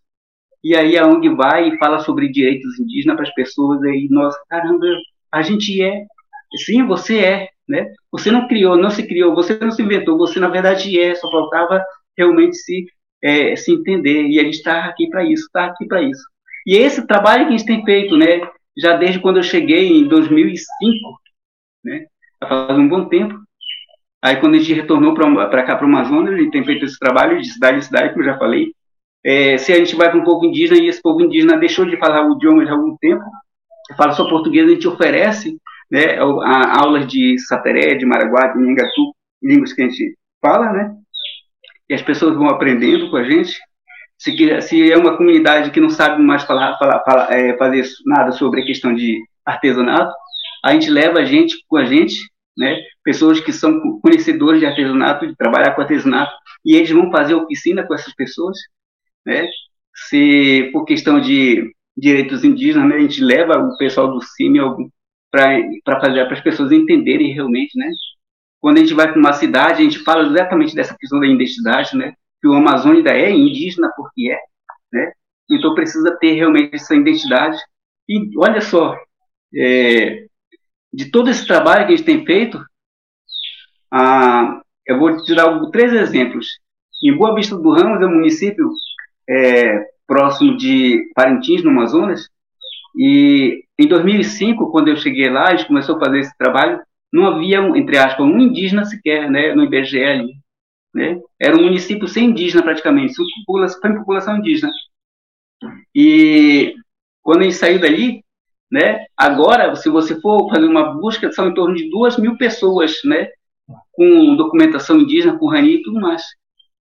E 0.62 0.76
aí 0.76 0.98
a 0.98 1.06
ONG 1.06 1.28
vai 1.30 1.68
e 1.68 1.78
fala 1.78 2.00
sobre 2.00 2.28
direitos 2.28 2.78
indígenas 2.78 3.16
para 3.16 3.26
as 3.26 3.34
pessoas, 3.34 3.80
e 3.84 4.08
nossa, 4.10 4.38
caramba, 4.48 4.86
a 5.32 5.42
gente 5.42 5.82
é. 5.82 6.04
Sim, 6.64 6.86
você 6.86 7.18
é, 7.18 7.48
né? 7.68 7.92
Você 8.12 8.30
não 8.30 8.46
criou, 8.48 8.76
não 8.76 8.90
se 8.90 9.06
criou, 9.06 9.34
você 9.34 9.58
não 9.58 9.70
se 9.70 9.82
inventou, 9.82 10.16
você 10.16 10.38
na 10.40 10.48
verdade 10.48 10.98
é, 10.98 11.14
só 11.14 11.30
faltava 11.30 11.82
realmente 12.16 12.56
se, 12.56 12.86
é, 13.22 13.56
se 13.56 13.72
entender. 13.72 14.26
E 14.28 14.38
a 14.38 14.44
gente 14.44 14.54
está 14.54 14.84
aqui 14.84 15.08
para 15.08 15.24
isso, 15.24 15.44
está 15.46 15.66
aqui 15.66 15.86
para 15.86 16.02
isso. 16.02 16.22
E 16.66 16.76
esse 16.76 17.06
trabalho 17.06 17.46
que 17.46 17.54
a 17.54 17.56
gente 17.56 17.66
tem 17.66 17.84
feito, 17.84 18.16
né, 18.16 18.40
já 18.76 18.96
desde 18.96 19.20
quando 19.20 19.36
eu 19.36 19.42
cheguei 19.42 19.88
em 19.88 20.08
2005, 20.08 21.20
né, 21.84 22.06
faz 22.40 22.76
um 22.76 22.88
bom 22.88 23.04
tempo. 23.08 23.38
Aí 24.22 24.40
quando 24.40 24.54
a 24.54 24.58
gente 24.58 24.74
retornou 24.74 25.14
para 25.14 25.62
cá, 25.62 25.76
para 25.76 25.86
o 25.86 25.88
Amazonas, 25.88 26.34
a 26.34 26.38
gente 26.38 26.50
tem 26.50 26.64
feito 26.64 26.84
esse 26.84 26.98
trabalho 26.98 27.40
de 27.40 27.52
cidade 27.52 27.78
em 27.78 27.82
cidade, 27.82 28.10
como 28.10 28.22
eu 28.22 28.32
já 28.32 28.38
falei. 28.38 28.72
É, 29.24 29.56
se 29.58 29.72
a 29.72 29.76
gente 29.76 29.94
vai 29.94 30.10
para 30.10 30.18
um 30.18 30.24
povo 30.24 30.44
indígena 30.44 30.80
e 30.80 30.88
esse 30.88 31.00
povo 31.00 31.22
indígena 31.22 31.56
deixou 31.56 31.84
de 31.84 31.96
falar 31.96 32.26
o 32.26 32.34
idioma 32.34 32.66
já 32.66 32.72
algum 32.72 32.96
tempo, 32.96 33.22
fala 33.96 34.12
só 34.12 34.28
português, 34.28 34.66
a 34.66 34.70
gente 34.70 34.88
oferece 34.88 35.56
né, 35.90 36.18
aulas 36.18 37.06
de 37.06 37.38
sateré, 37.38 37.94
de 37.94 38.04
maraguá, 38.04 38.48
de 38.48 38.58
nhangatu, 38.58 39.14
línguas 39.42 39.72
que 39.72 39.82
a 39.82 39.88
gente 39.88 40.16
fala, 40.40 40.72
né? 40.72 40.96
E 41.88 41.94
as 41.94 42.02
pessoas 42.02 42.34
vão 42.34 42.48
aprendendo 42.48 43.10
com 43.10 43.16
a 43.16 43.22
gente 43.22 43.56
se, 44.18 44.60
se 44.62 44.90
é 44.90 44.96
uma 44.96 45.16
comunidade 45.16 45.70
que 45.70 45.80
não 45.80 45.90
sabe 45.90 46.22
mais 46.22 46.44
falar, 46.44 46.78
falar, 46.78 47.02
falar 47.04 47.32
é, 47.32 47.56
fazer 47.56 47.84
nada 48.06 48.32
sobre 48.32 48.62
a 48.62 48.64
questão 48.64 48.94
de 48.94 49.22
artesanato, 49.44 50.12
a 50.64 50.72
gente 50.72 50.90
leva 50.90 51.20
a 51.20 51.24
gente 51.24 51.56
com 51.68 51.76
a 51.76 51.84
gente, 51.84 52.16
né, 52.56 52.78
pessoas 53.04 53.38
que 53.40 53.52
são 53.52 54.00
conhecedores 54.00 54.60
de 54.60 54.66
artesanato, 54.66 55.26
de 55.26 55.36
trabalhar 55.36 55.74
com 55.74 55.82
artesanato, 55.82 56.32
e 56.64 56.74
eles 56.74 56.90
vão 56.90 57.10
fazer 57.10 57.34
oficina 57.34 57.86
com 57.86 57.94
essas 57.94 58.14
pessoas, 58.14 58.56
né, 59.24 59.46
se 60.08 60.70
por 60.72 60.84
questão 60.84 61.20
de 61.20 61.70
direitos 61.96 62.42
indígenas, 62.42 62.88
né, 62.88 62.96
a 62.96 63.00
gente 63.00 63.22
leva 63.22 63.58
o 63.58 63.76
pessoal 63.76 64.10
do 64.10 64.20
CIMI 64.22 64.60
para 65.30 66.00
fazer 66.00 66.24
para 66.24 66.34
as 66.34 66.42
pessoas 66.42 66.72
entenderem 66.72 67.32
realmente, 67.32 67.78
né, 67.78 67.90
quando 68.60 68.78
a 68.78 68.80
gente 68.80 68.94
vai 68.94 69.10
para 69.10 69.20
uma 69.20 69.34
cidade, 69.34 69.82
a 69.82 69.84
gente 69.84 69.98
fala 69.98 70.26
exatamente 70.26 70.74
dessa 70.74 70.96
questão 70.98 71.20
da 71.20 71.26
identidade, 71.26 71.96
né, 71.96 72.14
que 72.46 72.88
o 72.88 72.92
ainda 72.92 73.10
é 73.10 73.30
indígena 73.30 73.90
porque 73.96 74.30
é, 74.30 74.38
né? 74.92 75.12
Então 75.50 75.74
precisa 75.74 76.16
ter 76.18 76.32
realmente 76.34 76.74
essa 76.74 76.94
identidade. 76.94 77.58
E 78.08 78.30
olha 78.38 78.60
só, 78.60 78.96
é, 79.54 80.26
de 80.92 81.10
todo 81.10 81.30
esse 81.30 81.46
trabalho 81.46 81.86
que 81.86 81.92
a 81.92 81.96
gente 81.96 82.06
tem 82.06 82.24
feito, 82.24 82.62
ah, 83.92 84.60
eu 84.86 84.98
vou 84.98 85.16
te 85.22 85.34
dar 85.34 85.58
três 85.70 85.92
exemplos. 85.92 86.46
Em 87.04 87.16
Boa 87.16 87.34
Vista 87.34 87.56
do 87.56 87.72
Ramos 87.72 88.00
é 88.00 88.06
um 88.06 88.14
município 88.14 88.70
é, 89.28 89.86
próximo 90.06 90.56
de 90.56 91.10
Parintins, 91.14 91.62
no 91.62 91.70
Amazonas, 91.70 92.28
e 92.96 93.64
em 93.78 93.86
2005, 93.86 94.70
quando 94.70 94.88
eu 94.88 94.96
cheguei 94.96 95.28
lá, 95.28 95.48
a 95.48 95.56
gente 95.56 95.66
começou 95.66 95.96
a 95.96 96.00
fazer 96.00 96.20
esse 96.20 96.36
trabalho, 96.38 96.80
não 97.12 97.26
havia, 97.26 97.58
entre 97.76 97.98
aspas, 97.98 98.24
um 98.24 98.38
indígena 98.38 98.84
sequer, 98.84 99.30
né, 99.30 99.54
no 99.54 99.64
IBGE 99.64 100.02
ali. 100.02 100.45
Né? 100.96 101.20
Era 101.38 101.54
um 101.54 101.62
município 101.62 102.08
sem 102.08 102.30
indígena 102.30 102.62
praticamente, 102.62 103.12
sem 103.12 103.26
população, 103.44 103.80
sem 103.82 103.94
população 103.98 104.36
indígena. 104.38 104.72
E 105.94 106.74
quando 107.22 107.42
a 107.42 107.44
gente 107.44 107.56
saiu 107.56 107.78
dali, 107.78 108.24
né, 108.72 109.04
agora, 109.14 109.76
se 109.76 109.90
você 109.90 110.18
for 110.18 110.48
fazer 110.48 110.64
uma 110.64 110.94
busca, 110.94 111.30
são 111.30 111.48
em 111.48 111.54
torno 111.54 111.74
de 111.74 111.90
duas 111.90 112.16
mil 112.16 112.38
pessoas, 112.38 112.94
né, 113.04 113.28
com 113.92 114.36
documentação 114.36 114.98
indígena, 114.98 115.38
com 115.38 115.50
RANI 115.50 115.74
e 115.74 115.82
tudo 115.82 116.00
mais. 116.00 116.22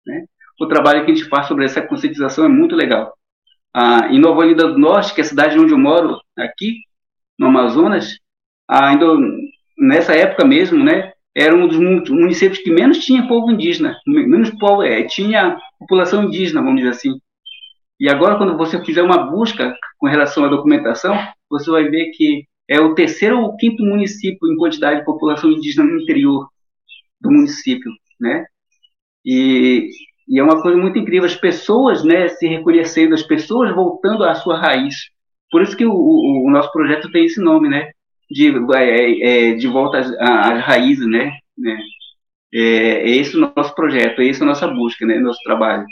Né? 0.07 0.23
O 0.61 0.65
trabalho 0.65 1.03
que 1.03 1.11
a 1.11 1.13
gente 1.13 1.27
faz 1.27 1.47
sobre 1.47 1.65
essa 1.65 1.81
conscientização 1.81 2.45
é 2.45 2.47
muito 2.47 2.73
legal. 2.73 3.13
Ah, 3.73 4.07
em 4.09 4.17
Nova 4.17 4.39
Olinda 4.39 4.65
do 4.69 4.77
Norte, 4.77 5.13
que 5.13 5.19
é 5.19 5.25
a 5.25 5.27
cidade 5.27 5.59
onde 5.59 5.73
eu 5.73 5.77
moro, 5.77 6.21
aqui, 6.37 6.77
no 7.37 7.47
Amazonas, 7.47 8.17
ainda 8.65 9.07
nessa 9.77 10.15
época 10.15 10.45
mesmo, 10.45 10.81
né, 10.81 11.11
era 11.35 11.53
um 11.53 11.67
dos 11.67 11.77
municípios 12.09 12.59
que 12.59 12.71
menos 12.71 12.99
tinha 12.99 13.27
povo 13.27 13.51
indígena, 13.51 13.97
menos 14.07 14.49
povo, 14.51 14.83
é, 14.83 15.03
tinha 15.03 15.59
população 15.77 16.23
indígena, 16.23 16.61
vamos 16.61 16.77
dizer 16.77 16.91
assim. 16.91 17.19
E 17.99 18.09
agora, 18.09 18.37
quando 18.37 18.57
você 18.57 18.83
fizer 18.83 19.01
uma 19.01 19.29
busca 19.29 19.75
com 19.97 20.07
relação 20.07 20.45
à 20.45 20.47
documentação, 20.47 21.17
você 21.49 21.69
vai 21.69 21.89
ver 21.89 22.11
que 22.11 22.45
é 22.69 22.79
o 22.79 22.95
terceiro 22.95 23.39
ou 23.39 23.55
quinto 23.57 23.83
município 23.83 24.51
em 24.51 24.57
quantidade 24.57 24.99
de 24.99 25.05
população 25.05 25.51
indígena 25.51 25.85
no 25.85 26.01
interior 26.01 26.47
do 27.21 27.31
município, 27.31 27.91
né? 28.19 28.45
E, 29.25 29.89
e 30.27 30.39
é 30.39 30.43
uma 30.43 30.61
coisa 30.61 30.77
muito 30.77 30.97
incrível, 30.97 31.25
as 31.25 31.35
pessoas, 31.35 32.03
né, 32.03 32.27
se 32.27 32.47
reconhecendo, 32.47 33.13
as 33.13 33.23
pessoas 33.23 33.73
voltando 33.73 34.23
à 34.23 34.35
sua 34.35 34.57
raiz. 34.59 34.95
Por 35.51 35.61
isso 35.61 35.75
que 35.75 35.85
o, 35.85 35.91
o, 35.91 36.47
o 36.47 36.51
nosso 36.51 36.71
projeto 36.71 37.11
tem 37.11 37.25
esse 37.25 37.41
nome, 37.41 37.69
né? 37.69 37.91
De, 38.29 38.53
é, 38.75 39.51
é, 39.51 39.53
de 39.53 39.67
volta 39.67 39.99
às, 39.99 40.11
às, 40.19 40.63
raízes, 40.63 41.07
né? 41.07 41.37
né? 41.57 41.77
É, 42.53 42.59
é 42.59 43.09
esse 43.09 43.35
o 43.37 43.39
nosso 43.39 43.73
projeto, 43.75 44.21
é 44.21 44.29
essa 44.29 44.43
a 44.43 44.47
nossa 44.47 44.67
busca, 44.67 45.05
né? 45.05 45.19
Nosso 45.19 45.39
trabalho. 45.43 45.85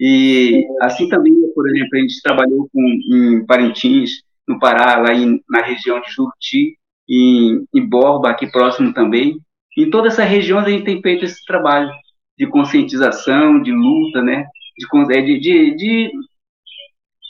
E 0.00 0.64
assim 0.82 1.08
também, 1.08 1.34
por 1.54 1.68
exemplo, 1.68 1.90
a 1.94 1.98
gente 1.98 2.22
trabalhou 2.22 2.68
com, 2.72 2.82
em 3.12 3.44
Parintins, 3.46 4.22
no 4.46 4.58
Pará, 4.58 4.98
lá 4.98 5.12
em, 5.12 5.40
na 5.48 5.62
região 5.62 6.00
de 6.00 6.10
Juruti, 6.10 6.76
em, 7.08 7.64
em 7.74 7.88
Borba, 7.88 8.30
aqui 8.30 8.46
próximo 8.50 8.92
também. 8.94 9.38
Em 9.76 9.90
toda 9.90 10.08
essa 10.08 10.24
região 10.24 10.58
a 10.58 10.68
gente 10.68 10.84
tem 10.84 11.02
feito 11.02 11.24
esse 11.24 11.44
trabalho 11.44 11.90
de 12.38 12.46
conscientização, 12.46 13.60
de 13.60 13.72
luta, 13.72 14.22
né? 14.22 14.46
de, 14.78 15.16
é, 15.16 15.22
de, 15.22 15.40
de, 15.40 15.76
de, 15.76 16.10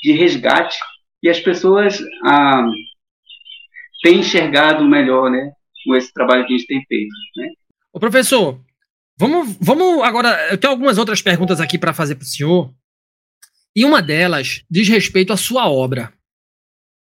de 0.02 0.12
resgate, 0.12 0.78
e 1.22 1.28
as 1.28 1.40
pessoas 1.40 1.98
ah, 2.24 2.68
têm 4.02 4.20
enxergado 4.20 4.84
melhor 4.84 5.30
né, 5.30 5.52
com 5.84 5.96
esse 5.96 6.12
trabalho 6.12 6.46
que 6.46 6.54
a 6.54 6.56
gente 6.56 6.66
tem 6.66 6.84
feito. 6.86 7.10
Né? 7.36 7.48
Ô, 7.92 8.00
professor, 8.00 8.60
vamos, 9.18 9.56
vamos 9.60 10.02
agora. 10.02 10.50
Eu 10.50 10.58
tenho 10.58 10.72
algumas 10.72 10.98
outras 10.98 11.22
perguntas 11.22 11.60
aqui 11.60 11.78
para 11.78 11.94
fazer 11.94 12.14
para 12.14 12.24
o 12.24 12.26
senhor. 12.26 12.74
E 13.74 13.84
uma 13.84 14.02
delas 14.02 14.64
diz 14.70 14.88
respeito 14.88 15.32
à 15.32 15.36
sua 15.36 15.68
obra. 15.68 16.12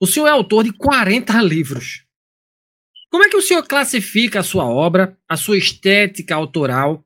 O 0.01 0.07
senhor 0.07 0.27
é 0.27 0.31
autor 0.31 0.63
de 0.63 0.71
40 0.71 1.41
livros. 1.41 2.05
Como 3.09 3.24
é 3.24 3.29
que 3.29 3.38
o 3.38 3.41
senhor 3.41 3.63
classifica 3.63 4.39
a 4.39 4.43
sua 4.43 4.65
obra, 4.65 5.17
a 5.27 5.36
sua 5.36 5.57
estética 5.57 6.36
autoral? 6.36 7.03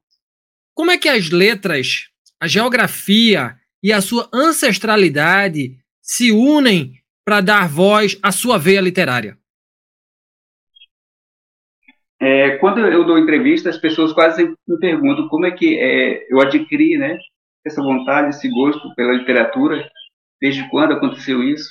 Como 0.75 0.91
é 0.91 0.97
que 0.97 1.07
as 1.07 1.29
letras 1.29 2.07
a 2.39 2.47
geografia 2.47 3.57
e 3.81 3.93
a 3.93 4.01
sua 4.01 4.29
ancestralidade 4.33 5.77
se 6.01 6.31
unem 6.31 6.93
para 7.23 7.39
dar 7.39 7.69
voz 7.69 8.17
à 8.21 8.33
sua 8.33 8.57
veia 8.57 8.81
literária? 8.81 9.37
É, 12.23 12.57
quando 12.57 12.79
eu 12.79 13.03
dou 13.03 13.19
entrevista, 13.19 13.69
as 13.69 13.77
pessoas 13.77 14.13
quase 14.13 14.45
me 14.45 14.79
perguntam 14.79 15.27
como 15.27 15.45
é 15.45 15.51
que 15.51 15.77
é, 15.77 16.25
eu 16.31 16.39
adquiri 16.39 16.97
né, 16.97 17.17
essa 17.65 17.81
vontade, 17.81 18.29
esse 18.29 18.47
gosto 18.49 18.95
pela 18.95 19.11
literatura, 19.11 19.85
desde 20.39 20.69
quando 20.69 20.93
aconteceu 20.93 21.43
isso, 21.43 21.69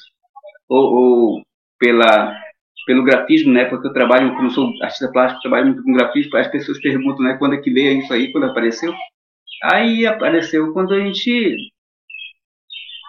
ou, 0.68 0.92
ou 0.92 1.42
pela, 1.78 2.38
pelo 2.86 3.02
grafismo, 3.02 3.50
né, 3.50 3.64
porque 3.64 3.88
eu 3.88 3.94
trabalho, 3.94 4.36
como 4.36 4.50
sou 4.50 4.70
artista 4.82 5.10
plástico, 5.10 5.40
trabalho 5.40 5.68
muito 5.68 5.82
com 5.82 5.92
grafismo, 5.94 6.36
as 6.36 6.48
pessoas 6.48 6.78
perguntam 6.82 7.24
né, 7.24 7.38
quando 7.38 7.54
é 7.54 7.58
que 7.58 7.72
veio 7.72 8.00
isso 8.00 8.12
aí, 8.12 8.30
quando 8.30 8.44
apareceu. 8.44 8.92
Aí 9.64 10.06
apareceu 10.06 10.70
quando 10.74 10.92
a 10.92 11.00
gente. 11.00 11.56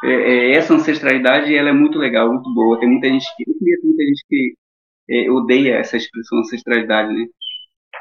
É, 0.06 0.12
é, 0.12 0.52
essa 0.52 0.74
ancestralidade 0.74 1.54
ela 1.54 1.70
é 1.70 1.74
muito 1.74 1.98
legal, 1.98 2.32
muito 2.32 2.54
boa. 2.54 2.80
Tem 2.80 2.88
muita 2.88 3.08
gente 3.10 3.26
que. 3.36 3.44
muita 3.84 4.04
gente 4.04 4.24
que 4.30 4.54
odeia 5.32 5.76
essa 5.76 5.98
expressão 5.98 6.40
ancestralidade, 6.40 7.14
né? 7.14 7.26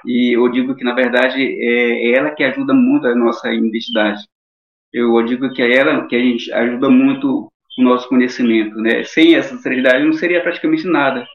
E 0.06 0.36
eu 0.36 0.48
digo 0.50 0.74
que, 0.74 0.84
na 0.84 0.94
verdade, 0.94 1.40
é, 1.42 2.10
é 2.10 2.12
ela 2.16 2.30
que 2.34 2.42
ajuda 2.44 2.74
muito 2.74 3.06
a 3.06 3.14
nossa 3.14 3.52
identidade. 3.52 4.22
Eu 4.92 5.22
digo 5.24 5.52
que 5.52 5.62
é 5.62 5.76
ela 5.76 6.06
que 6.06 6.16
a 6.16 6.18
gente 6.18 6.52
ajuda 6.52 6.90
muito 6.90 7.50
o 7.78 7.82
nosso 7.82 8.08
conhecimento, 8.08 8.76
né? 8.76 9.04
Sem 9.04 9.34
essa 9.34 9.54
ancestralidade 9.54 10.04
não 10.04 10.12
seria 10.12 10.42
praticamente 10.42 10.86
nada, 10.86 11.26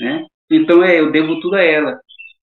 né? 0.00 0.26
Então, 0.50 0.82
é, 0.82 1.00
eu 1.00 1.10
devo 1.12 1.40
tudo 1.40 1.56
a 1.56 1.62
ela. 1.62 2.00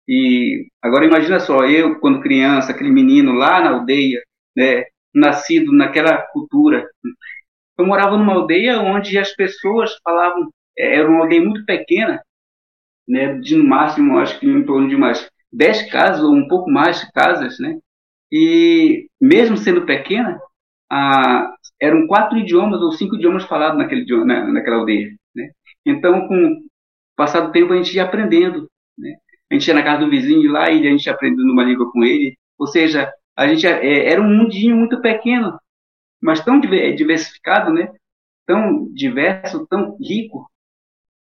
E 0.08 0.66
agora 0.82 1.06
imagina 1.06 1.40
só, 1.40 1.64
eu 1.64 1.98
quando 2.00 2.20
criança, 2.20 2.72
aquele 2.72 2.90
menino 2.90 3.32
lá 3.32 3.60
na 3.60 3.70
aldeia, 3.70 4.20
né, 4.56 4.84
nascido 5.14 5.72
naquela 5.72 6.18
cultura. 6.32 6.88
Eu 7.78 7.86
morava 7.86 8.16
numa 8.16 8.34
aldeia 8.34 8.80
onde 8.80 9.16
as 9.18 9.34
pessoas 9.34 9.96
falavam, 10.02 10.50
é, 10.78 10.96
era 10.96 11.08
uma 11.08 11.22
aldeia 11.22 11.42
muito 11.42 11.64
pequena, 11.64 12.20
né, 13.08 13.38
de 13.38 13.56
no 13.56 13.64
máximo, 13.64 14.18
acho 14.18 14.38
que 14.38 14.46
em 14.46 14.64
torno 14.64 14.88
de 14.88 14.96
umas 14.96 15.28
10 15.52 15.90
casas 15.90 16.22
ou 16.22 16.34
um 16.34 16.48
pouco 16.48 16.70
mais 16.70 17.00
de 17.00 17.12
casas, 17.12 17.58
né? 17.58 17.78
E 18.30 19.06
mesmo 19.20 19.56
sendo 19.56 19.84
pequena, 19.84 20.40
a, 20.90 21.54
eram 21.80 22.06
quatro 22.06 22.38
idiomas 22.38 22.80
ou 22.80 22.92
cinco 22.92 23.16
idiomas 23.16 23.44
falados 23.44 23.78
naquele, 23.78 24.06
na, 24.24 24.46
naquela 24.52 24.76
aldeia, 24.78 25.10
né? 25.34 25.50
Então, 25.84 26.26
com 26.28 26.46
o 26.46 26.62
passar 27.16 27.40
do 27.40 27.52
tempo, 27.52 27.72
a 27.72 27.76
gente 27.76 27.94
ia 27.94 28.04
aprendendo, 28.04 28.68
né? 28.98 29.14
a 29.50 29.54
gente 29.54 29.68
ia 29.68 29.74
na 29.74 29.82
casa 29.82 30.04
do 30.04 30.10
vizinho 30.10 30.50
lá 30.50 30.70
e 30.70 30.86
a 30.86 30.90
gente 30.90 31.10
aprendendo 31.10 31.52
uma 31.52 31.64
língua 31.64 31.90
com 31.92 32.02
ele. 32.02 32.36
Ou 32.58 32.66
seja, 32.66 33.12
a 33.36 33.46
gente 33.46 33.66
é, 33.66 34.10
era 34.10 34.20
um 34.20 34.28
mundinho 34.28 34.76
muito 34.76 35.00
pequeno, 35.00 35.58
mas 36.20 36.42
tão 36.42 36.58
diversificado, 36.58 37.72
né? 37.72 37.92
Tão 38.46 38.88
diverso, 38.92 39.66
tão 39.68 39.96
rico. 40.00 40.50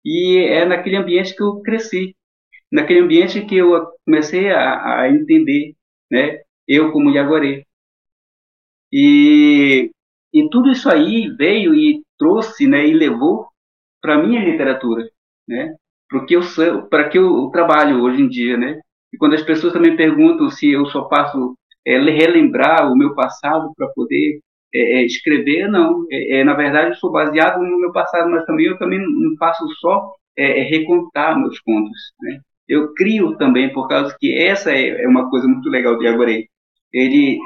E 0.06 0.38
é 0.38 0.66
naquele 0.66 0.98
ambiente 0.98 1.36
que 1.36 1.44
eu 1.44 1.62
cresci, 1.62 2.16
naquele 2.72 3.00
ambiente 3.02 3.46
que 3.46 3.58
eu 3.58 3.88
comecei 4.06 4.52
a, 4.52 5.02
a 5.02 5.10
entender, 5.10 5.76
né? 6.12 6.42
Eu 6.68 6.92
como 6.92 7.12
Yaguaré. 7.12 7.66
E, 8.92 9.92
e 10.34 10.50
tudo 10.50 10.72
isso 10.72 10.90
aí 10.90 11.30
veio 11.38 11.74
e 11.76 12.04
trouxe, 12.18 12.68
né? 12.68 12.86
E 12.88 12.94
levou 12.94 13.48
para 14.02 14.18
minha 14.22 14.44
literatura, 14.44 15.10
né? 15.48 15.76
para 16.90 17.10
que 17.10 17.18
eu 17.18 17.50
trabalho 17.52 18.02
hoje 18.04 18.22
em 18.22 18.30
dia, 18.30 18.58
né? 18.58 18.80
E 19.14 19.18
quando 19.18 19.34
as 19.34 19.42
pessoas 19.42 19.74
também 19.74 19.96
perguntam 19.96 20.50
se 20.50 20.72
eu 20.72 20.86
só 20.88 21.08
faço 21.10 21.56
é, 21.86 21.98
relembrar 21.98 22.92
o 22.92 22.98
meu 22.98 23.16
passado 23.16 23.72
para 23.76 23.88
poder 23.90 24.40
é, 24.76 25.00
é, 25.02 25.06
escrever, 25.06 25.70
não. 25.70 26.06
É, 26.12 26.40
é, 26.40 26.44
na 26.44 26.54
verdade, 26.54 26.90
eu 26.90 26.96
sou 26.96 27.12
baseado 27.12 27.62
no 27.62 27.80
meu 27.80 27.94
passado, 27.94 28.30
mas 28.30 28.46
também 28.46 28.66
eu 28.66 28.78
também 28.78 29.00
não 29.00 29.36
faço 29.38 29.66
só 29.80 30.14
é, 30.38 30.64
recontar 30.64 31.40
meus 31.40 31.60
contos, 31.62 31.98
né? 32.22 32.40
Eu 32.68 32.94
crio 32.94 33.38
também, 33.38 33.72
por 33.72 33.88
causa 33.88 34.16
que 34.20 34.38
essa 34.38 34.72
é, 34.72 35.08
uma 35.08 35.30
coisa 35.30 35.48
muito 35.48 35.70
legal 35.70 35.98
de 35.98 36.08
Agorei. 36.08 36.48
Ele, 36.92 37.40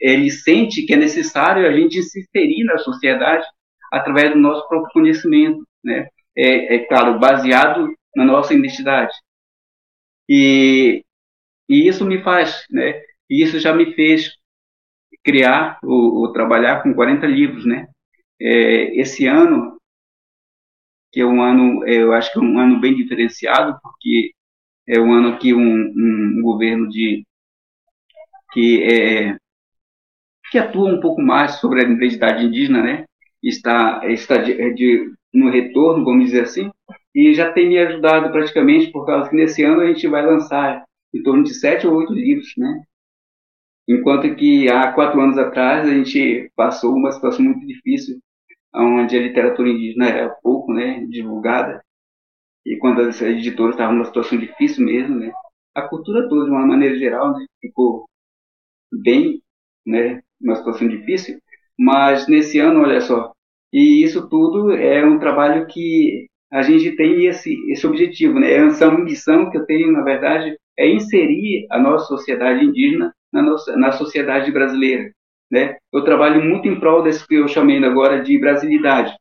ele 0.00 0.30
sente 0.30 0.86
que 0.86 0.94
é 0.94 0.96
necessário 0.96 1.66
a 1.66 1.72
gente 1.72 2.02
se 2.02 2.20
inserir 2.20 2.64
na 2.64 2.78
sociedade 2.78 3.44
através 3.92 4.32
do 4.32 4.38
nosso 4.38 4.66
próprio 4.68 4.92
conhecimento, 4.92 5.62
né? 5.84 6.08
É, 6.36 6.76
é 6.76 6.78
claro, 6.86 7.18
baseado 7.18 7.92
na 8.16 8.24
nossa 8.24 8.54
identidade. 8.54 9.12
E, 10.28 11.02
e 11.68 11.88
isso 11.88 12.06
me 12.06 12.22
faz, 12.22 12.64
né? 12.70 13.02
E 13.28 13.42
isso 13.42 13.58
já 13.58 13.74
me 13.74 13.94
fez 13.94 14.39
criar 15.24 15.78
ou, 15.82 16.20
ou 16.20 16.32
trabalhar 16.32 16.82
com 16.82 16.94
40 16.94 17.26
livros, 17.26 17.64
né? 17.66 17.86
É, 18.40 19.00
esse 19.00 19.26
ano, 19.26 19.78
que 21.12 21.20
é 21.20 21.26
um 21.26 21.42
ano, 21.42 21.84
é, 21.86 21.96
eu 22.02 22.12
acho 22.12 22.32
que 22.32 22.38
é 22.38 22.42
um 22.42 22.58
ano 22.58 22.80
bem 22.80 22.94
diferenciado, 22.94 23.78
porque 23.82 24.32
é 24.88 24.98
um 25.00 25.12
ano 25.12 25.38
que 25.38 25.54
um, 25.54 25.60
um 25.60 26.42
governo 26.42 26.88
de 26.88 27.24
que 28.52 28.82
é, 28.82 29.36
que 30.50 30.58
atua 30.58 30.88
um 30.90 31.00
pouco 31.00 31.22
mais 31.22 31.56
sobre 31.60 31.80
a 31.80 31.88
identidade 31.88 32.44
indígena, 32.44 32.82
né? 32.82 33.04
Está 33.42 34.02
está 34.10 34.36
de, 34.38 34.74
de 34.74 35.12
no 35.32 35.50
retorno, 35.50 36.04
vamos 36.04 36.26
dizer 36.26 36.42
assim, 36.42 36.70
e 37.14 37.32
já 37.34 37.52
tem 37.52 37.68
me 37.68 37.78
ajudado 37.78 38.30
praticamente, 38.32 38.90
por 38.90 39.06
causa 39.06 39.30
que 39.30 39.36
nesse 39.36 39.62
ano 39.62 39.80
a 39.82 39.86
gente 39.86 40.06
vai 40.08 40.24
lançar 40.24 40.84
em 41.14 41.22
torno 41.22 41.44
de 41.44 41.54
sete 41.54 41.86
ou 41.86 41.94
oito 41.96 42.12
livros, 42.12 42.52
né? 42.56 42.82
Enquanto 43.88 44.34
que 44.36 44.68
há 44.68 44.92
quatro 44.92 45.20
anos 45.20 45.38
atrás 45.38 45.88
a 45.88 45.92
gente 45.92 46.50
passou 46.54 46.94
uma 46.94 47.10
situação 47.12 47.44
muito 47.44 47.66
difícil, 47.66 48.18
onde 48.74 49.16
a 49.16 49.22
literatura 49.22 49.68
indígena 49.68 50.08
era 50.08 50.30
pouco 50.42 50.72
né, 50.72 51.04
divulgada, 51.06 51.82
e 52.64 52.76
quando 52.76 53.00
as 53.00 53.20
editoras 53.20 53.74
estavam 53.74 53.94
numa 53.94 54.04
situação 54.04 54.38
difícil 54.38 54.84
mesmo, 54.84 55.16
né? 55.16 55.32
A 55.74 55.82
cultura 55.82 56.28
toda, 56.28 56.44
de 56.44 56.50
uma 56.50 56.66
maneira 56.66 56.98
geral, 56.98 57.32
né, 57.32 57.46
ficou 57.60 58.04
bem, 58.92 59.40
né, 59.86 60.22
uma 60.40 60.56
situação 60.56 60.88
difícil, 60.88 61.38
mas 61.78 62.28
nesse 62.28 62.58
ano, 62.58 62.82
olha 62.82 63.00
só, 63.00 63.32
e 63.72 64.02
isso 64.04 64.28
tudo 64.28 64.72
é 64.72 65.04
um 65.04 65.18
trabalho 65.18 65.66
que 65.66 66.26
a 66.52 66.62
gente 66.62 66.96
tem 66.96 67.26
esse, 67.26 67.54
esse 67.70 67.86
objetivo, 67.86 68.38
né? 68.40 68.52
Essa 68.52 68.90
missão 68.90 69.50
que 69.50 69.56
eu 69.56 69.64
tenho, 69.64 69.92
na 69.92 70.02
verdade, 70.02 70.56
é 70.76 70.88
inserir 70.90 71.66
a 71.70 71.78
nossa 71.78 72.06
sociedade 72.06 72.64
indígena 72.64 73.14
na, 73.32 73.42
nossa, 73.42 73.76
na 73.76 73.92
sociedade 73.92 74.50
brasileira, 74.50 75.10
né? 75.50 75.76
Eu 75.92 76.04
trabalho 76.04 76.42
muito 76.42 76.68
em 76.68 76.78
prol 76.78 77.02
desse 77.02 77.26
que 77.26 77.34
eu 77.34 77.48
chamei 77.48 77.82
agora 77.84 78.22
de 78.22 78.38
brasilidade, 78.38 79.14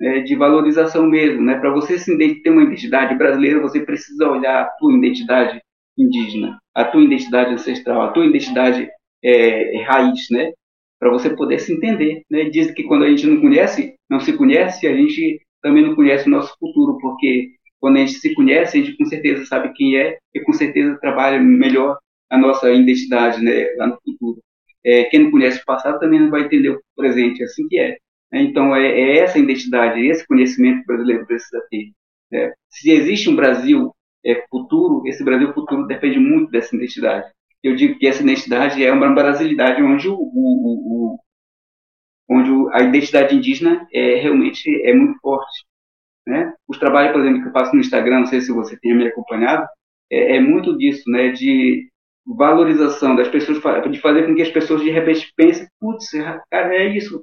né? 0.00 0.20
de 0.20 0.34
valorização 0.34 1.06
mesmo, 1.06 1.42
né? 1.42 1.58
Para 1.58 1.70
você 1.70 1.96
ter 2.42 2.50
uma 2.50 2.62
identidade 2.62 3.14
brasileira, 3.16 3.60
você 3.60 3.80
precisa 3.80 4.28
olhar 4.28 4.62
a 4.62 4.68
tua 4.78 4.96
identidade 4.96 5.60
indígena, 5.96 6.58
a 6.74 6.84
tua 6.84 7.02
identidade 7.02 7.52
ancestral, 7.52 8.02
a 8.02 8.12
tua 8.12 8.26
identidade 8.26 8.88
é, 9.22 9.82
raiz, 9.84 10.26
né? 10.30 10.52
Para 10.98 11.10
você 11.10 11.30
poder 11.30 11.58
se 11.58 11.72
entender, 11.72 12.22
né? 12.30 12.44
Diz 12.44 12.70
que 12.70 12.84
quando 12.84 13.04
a 13.04 13.08
gente 13.10 13.26
não 13.26 13.40
conhece, 13.40 13.94
não 14.08 14.20
se 14.20 14.32
conhece, 14.32 14.86
a 14.86 14.94
gente 14.94 15.40
também 15.62 15.82
não 15.82 15.94
conhece 15.94 16.26
o 16.26 16.30
nosso 16.30 16.54
futuro, 16.58 16.98
porque 17.00 17.50
quando 17.80 17.96
a 17.96 18.00
gente 18.00 18.12
se 18.12 18.34
conhece, 18.34 18.78
a 18.78 18.82
gente 18.82 18.96
com 18.96 19.04
certeza 19.04 19.44
sabe 19.44 19.72
quem 19.74 19.96
é 19.96 20.18
e 20.34 20.40
com 20.40 20.52
certeza 20.52 20.98
trabalha 21.00 21.40
melhor 21.40 21.98
a 22.34 22.38
nossa 22.38 22.70
identidade 22.70 23.42
né, 23.42 23.66
lá 23.76 23.86
no 23.86 23.98
futuro. 24.04 24.40
É, 24.84 25.04
quem 25.04 25.24
não 25.24 25.30
conhece 25.30 25.60
o 25.60 25.64
passado 25.64 25.98
também 25.98 26.20
não 26.20 26.30
vai 26.30 26.42
entender 26.42 26.70
o 26.70 26.80
presente, 26.96 27.42
é 27.42 27.44
assim 27.46 27.66
que 27.68 27.78
é. 27.78 27.96
Né? 28.32 28.42
Então, 28.42 28.74
é, 28.76 28.86
é, 28.86 29.18
essa 29.18 29.38
identidade, 29.38 30.06
esse 30.06 30.26
conhecimento 30.26 30.78
que 30.78 30.84
o 30.84 30.86
brasileiro 30.86 31.26
precisa 31.26 31.64
ter. 31.70 31.92
Né? 32.30 32.52
Se 32.68 32.90
existe 32.90 33.30
um 33.30 33.36
Brasil 33.36 33.94
é, 34.24 34.44
futuro, 34.50 35.06
esse 35.06 35.24
Brasil 35.24 35.52
futuro 35.54 35.86
depende 35.86 36.18
muito 36.18 36.50
dessa 36.50 36.74
identidade. 36.74 37.30
eu 37.62 37.74
digo 37.76 37.98
que 37.98 38.06
essa 38.06 38.22
identidade 38.22 38.84
é 38.84 38.92
uma 38.92 39.14
brasilidade 39.14 39.82
onde, 39.82 40.08
o, 40.08 40.14
o, 40.14 41.14
o 41.14 41.18
onde 42.28 42.50
a 42.72 42.82
identidade 42.82 43.34
indígena 43.34 43.86
é 43.92 44.16
realmente 44.16 44.68
é 44.84 44.92
muito 44.94 45.18
forte. 45.20 45.64
Né? 46.26 46.54
Os 46.68 46.78
trabalhos, 46.78 47.12
por 47.12 47.20
exemplo, 47.20 47.42
que 47.42 47.48
eu 47.48 47.52
faço 47.52 47.74
no 47.74 47.80
Instagram, 47.80 48.20
não 48.20 48.26
sei 48.26 48.40
se 48.40 48.52
você 48.52 48.78
tem 48.80 48.94
me 48.96 49.06
acompanhado, 49.06 49.66
é, 50.10 50.36
é 50.36 50.40
muito 50.40 50.76
disso, 50.76 51.08
né? 51.10 51.30
de 51.30 51.88
valorização 52.26 53.14
das 53.16 53.28
pessoas, 53.28 53.58
de 53.90 54.00
fazer 54.00 54.26
com 54.26 54.34
que 54.34 54.42
as 54.42 54.50
pessoas 54.50 54.80
de 54.82 54.90
repente 54.90 55.32
pensem, 55.36 55.66
putz, 55.80 56.10
cara, 56.50 56.74
é 56.74 56.96
isso. 56.96 57.22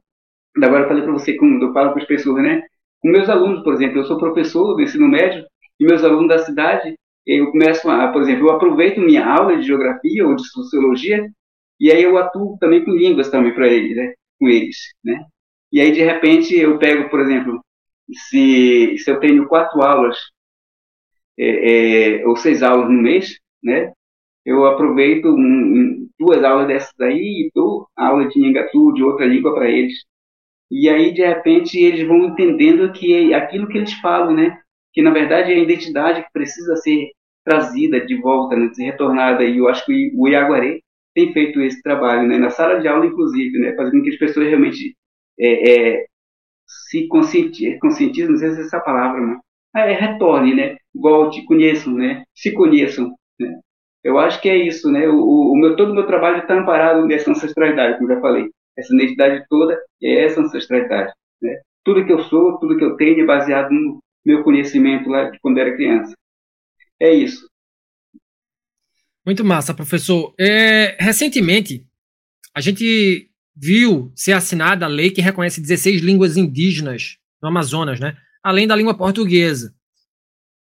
Agora 0.61 0.83
eu 0.83 0.87
falei 0.87 1.03
para 1.03 1.13
você, 1.13 1.35
quando 1.35 1.65
eu 1.65 1.73
falo 1.73 1.93
com 1.93 1.99
as 1.99 2.05
pessoas, 2.05 2.43
né? 2.43 2.61
Com 2.99 3.09
meus 3.09 3.29
alunos, 3.29 3.63
por 3.63 3.73
exemplo, 3.73 3.99
eu 3.99 4.05
sou 4.05 4.19
professor 4.19 4.75
do 4.75 4.81
ensino 4.81 5.07
médio, 5.07 5.43
e 5.79 5.85
meus 5.85 6.03
alunos 6.03 6.27
da 6.27 6.39
cidade, 6.39 6.95
eu 7.25 7.51
começo 7.51 7.89
a, 7.89 8.09
por 8.09 8.21
exemplo, 8.21 8.47
eu 8.47 8.51
aproveito 8.51 8.99
minha 8.99 9.25
aula 9.25 9.57
de 9.57 9.63
geografia 9.63 10.27
ou 10.27 10.35
de 10.35 10.47
sociologia, 10.47 11.27
e 11.79 11.91
aí 11.91 12.03
eu 12.03 12.17
atuo 12.17 12.57
também 12.59 12.83
com 12.85 12.91
línguas 12.91 13.29
também 13.29 13.53
para 13.53 13.67
eles, 13.67 13.95
né? 13.95 14.13
Com 14.39 14.47
eles, 14.47 14.77
né? 15.03 15.25
E 15.71 15.79
aí, 15.81 15.91
de 15.91 16.03
repente, 16.03 16.55
eu 16.57 16.77
pego, 16.77 17.09
por 17.09 17.21
exemplo, 17.21 17.61
se, 18.29 18.97
se 18.97 19.09
eu 19.09 19.19
tenho 19.19 19.47
quatro 19.47 19.81
aulas 19.81 20.17
é, 21.39 22.19
é, 22.21 22.27
ou 22.27 22.35
seis 22.35 22.61
aulas 22.61 22.89
no 22.89 23.01
mês, 23.01 23.39
né? 23.63 23.93
Eu 24.45 24.65
aproveito 24.65 25.25
um, 25.25 25.37
um, 25.37 26.09
duas 26.19 26.43
aulas 26.43 26.67
dessas 26.67 26.99
aí 26.99 27.47
e 27.47 27.51
dou 27.53 27.87
aula 27.95 28.27
de 28.27 28.39
Nhangatu, 28.39 28.93
de 28.93 29.03
outra 29.03 29.25
língua 29.25 29.53
para 29.53 29.69
eles. 29.69 29.93
E 30.71 30.89
aí, 30.89 31.13
de 31.13 31.25
repente, 31.25 31.77
eles 31.79 32.07
vão 32.07 32.25
entendendo 32.25 32.91
que 32.93 33.33
é 33.33 33.35
aquilo 33.35 33.67
que 33.67 33.77
eles 33.77 33.93
falam, 33.95 34.33
né? 34.33 34.57
Que, 34.93 35.01
na 35.01 35.11
verdade, 35.11 35.51
é 35.51 35.55
a 35.55 35.59
identidade 35.59 36.23
que 36.23 36.31
precisa 36.31 36.75
ser 36.77 37.11
trazida 37.43 38.05
de 38.05 38.15
volta, 38.21 38.55
né? 38.55 38.69
retornada. 38.79 39.43
E 39.43 39.57
eu 39.57 39.67
acho 39.67 39.85
que 39.85 40.11
o 40.15 40.27
Iaguaré 40.27 40.79
tem 41.13 41.33
feito 41.33 41.61
esse 41.61 41.81
trabalho, 41.81 42.27
né? 42.27 42.37
Na 42.37 42.49
sala 42.49 42.79
de 42.79 42.87
aula, 42.87 43.05
inclusive, 43.05 43.59
né? 43.59 43.75
Fazendo 43.75 43.97
com 43.97 44.03
que 44.03 44.09
as 44.11 44.17
pessoas 44.17 44.47
realmente 44.47 44.95
é, 45.39 45.71
é, 45.71 46.05
se 46.89 47.07
conscientizem, 47.07 47.79
conscientizem, 47.79 48.31
não 48.31 48.37
sei 48.37 48.51
se 48.51 48.61
é 48.61 48.63
essa 48.63 48.79
palavra, 48.79 49.21
mas 49.21 49.39
é, 49.75 49.93
retorne, 49.93 50.55
né? 50.55 50.77
Volte, 50.93 51.43
conheçam, 51.45 51.93
né? 51.93 52.23
Se 52.35 52.53
conheçam, 52.53 53.13
né? 53.39 53.59
Eu 54.03 54.17
acho 54.17 54.41
que 54.41 54.49
é 54.49 54.55
isso, 54.55 54.91
né? 54.91 55.07
O, 55.07 55.53
o 55.53 55.55
meu, 55.55 55.75
todo 55.75 55.91
o 55.91 55.95
meu 55.95 56.07
trabalho 56.07 56.39
está 56.39 56.57
amparado 56.57 57.05
nessa 57.05 57.31
ancestralidade, 57.31 57.97
como 57.97 58.09
já 58.09 58.19
falei. 58.19 58.49
Essa 58.77 58.93
identidade 58.95 59.45
toda 59.49 59.79
é 60.01 60.25
essa 60.25 60.41
ancestralidade, 60.41 61.13
né? 61.41 61.61
Tudo 61.83 62.05
que 62.05 62.11
eu 62.11 62.23
sou, 62.23 62.59
tudo 62.59 62.77
que 62.77 62.83
eu 62.83 62.95
tenho 62.95 63.21
é 63.21 63.25
baseado 63.25 63.71
no 63.71 63.99
meu 64.25 64.43
conhecimento 64.43 65.09
lá 65.09 65.29
de 65.29 65.39
quando 65.39 65.57
era 65.57 65.75
criança. 65.75 66.13
É 66.99 67.13
isso. 67.13 67.47
Muito 69.25 69.43
massa, 69.43 69.73
professor. 69.73 70.33
É, 70.39 70.97
recentemente, 70.99 71.85
a 72.55 72.61
gente 72.61 73.29
viu 73.55 74.11
ser 74.15 74.33
assinada 74.33 74.85
a 74.85 74.89
lei 74.89 75.11
que 75.11 75.21
reconhece 75.21 75.61
16 75.61 76.01
línguas 76.01 76.37
indígenas 76.37 77.17
no 77.41 77.49
Amazonas, 77.49 77.99
né? 77.99 78.15
além 78.43 78.67
da 78.67 78.75
língua 78.75 78.97
portuguesa. 78.97 79.73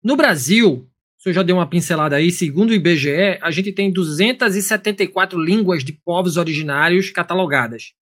No 0.03 0.15
Brasil, 0.15 0.89
o 1.23 1.29
senhor 1.31 1.35
já 1.35 1.43
deu 1.43 1.55
uma 1.55 1.69
pincelada 1.69 2.17
aí, 2.17 2.29
segundo 2.31 2.71
o 2.71 2.73
IBGE, 2.73 3.39
a 3.41 3.49
gente 3.49 3.71
tem 3.71 3.89
274 3.89 5.41
línguas 5.41 5.81
de 5.81 5.93
povos 5.93 6.35
originários 6.35 7.11
catalogadas, 7.11 7.93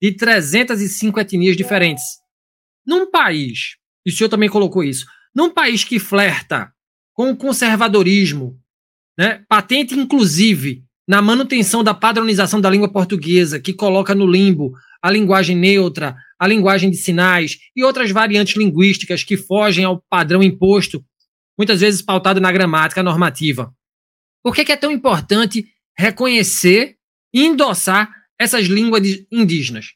de 0.00 0.12
305 0.12 1.20
etnias 1.20 1.58
diferentes. 1.58 2.04
Num 2.86 3.10
país, 3.10 3.76
e 4.06 4.10
o 4.10 4.12
senhor 4.14 4.30
também 4.30 4.48
colocou 4.48 4.82
isso, 4.82 5.04
num 5.34 5.50
país 5.50 5.84
que 5.84 5.98
flerta 5.98 6.72
com 7.12 7.30
o 7.30 7.36
conservadorismo, 7.36 8.58
né, 9.18 9.44
patente 9.46 9.94
inclusive 9.94 10.82
na 11.06 11.20
manutenção 11.20 11.84
da 11.84 11.92
padronização 11.92 12.62
da 12.62 12.70
língua 12.70 12.90
portuguesa, 12.90 13.60
que 13.60 13.74
coloca 13.74 14.14
no 14.14 14.26
limbo 14.26 14.72
a 15.02 15.10
linguagem 15.10 15.54
neutra, 15.54 16.16
a 16.38 16.46
linguagem 16.46 16.90
de 16.90 16.96
sinais 16.96 17.58
e 17.76 17.84
outras 17.84 18.10
variantes 18.10 18.56
linguísticas 18.56 19.22
que 19.22 19.36
fogem 19.36 19.84
ao 19.84 20.02
padrão 20.08 20.42
imposto, 20.42 21.04
muitas 21.60 21.82
vezes 21.82 22.00
pautado 22.00 22.40
na 22.40 22.50
gramática 22.50 23.02
normativa. 23.02 23.70
Por 24.42 24.54
que, 24.54 24.72
é 24.72 24.76
tão 24.78 24.90
importante 24.90 25.66
reconhecer 25.94 26.96
e 27.34 27.44
endossar 27.44 28.10
essas 28.40 28.64
línguas 28.64 29.02
indígenas? 29.30 29.92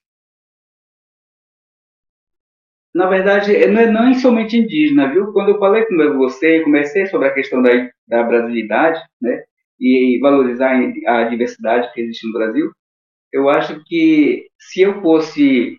Na 2.94 3.08
verdade, 3.08 3.66
não 3.66 3.80
é 3.80 3.90
não 3.90 4.12
somente 4.12 4.58
indígena, 4.58 5.10
viu? 5.10 5.32
Quando 5.32 5.52
eu 5.52 5.58
falei 5.58 5.86
com 5.86 6.18
você, 6.18 6.60
comecei 6.60 7.06
sobre 7.06 7.28
a 7.28 7.32
questão 7.32 7.62
da, 7.62 7.70
da 8.06 8.22
brasilidade, 8.24 9.00
né? 9.18 9.42
E 9.80 10.18
valorizar 10.20 10.78
a 11.06 11.24
diversidade 11.24 11.90
que 11.94 12.02
existe 12.02 12.26
no 12.26 12.34
Brasil, 12.34 12.70
eu 13.32 13.48
acho 13.48 13.82
que 13.86 14.48
se 14.60 14.82
eu 14.82 15.00
fosse 15.00 15.78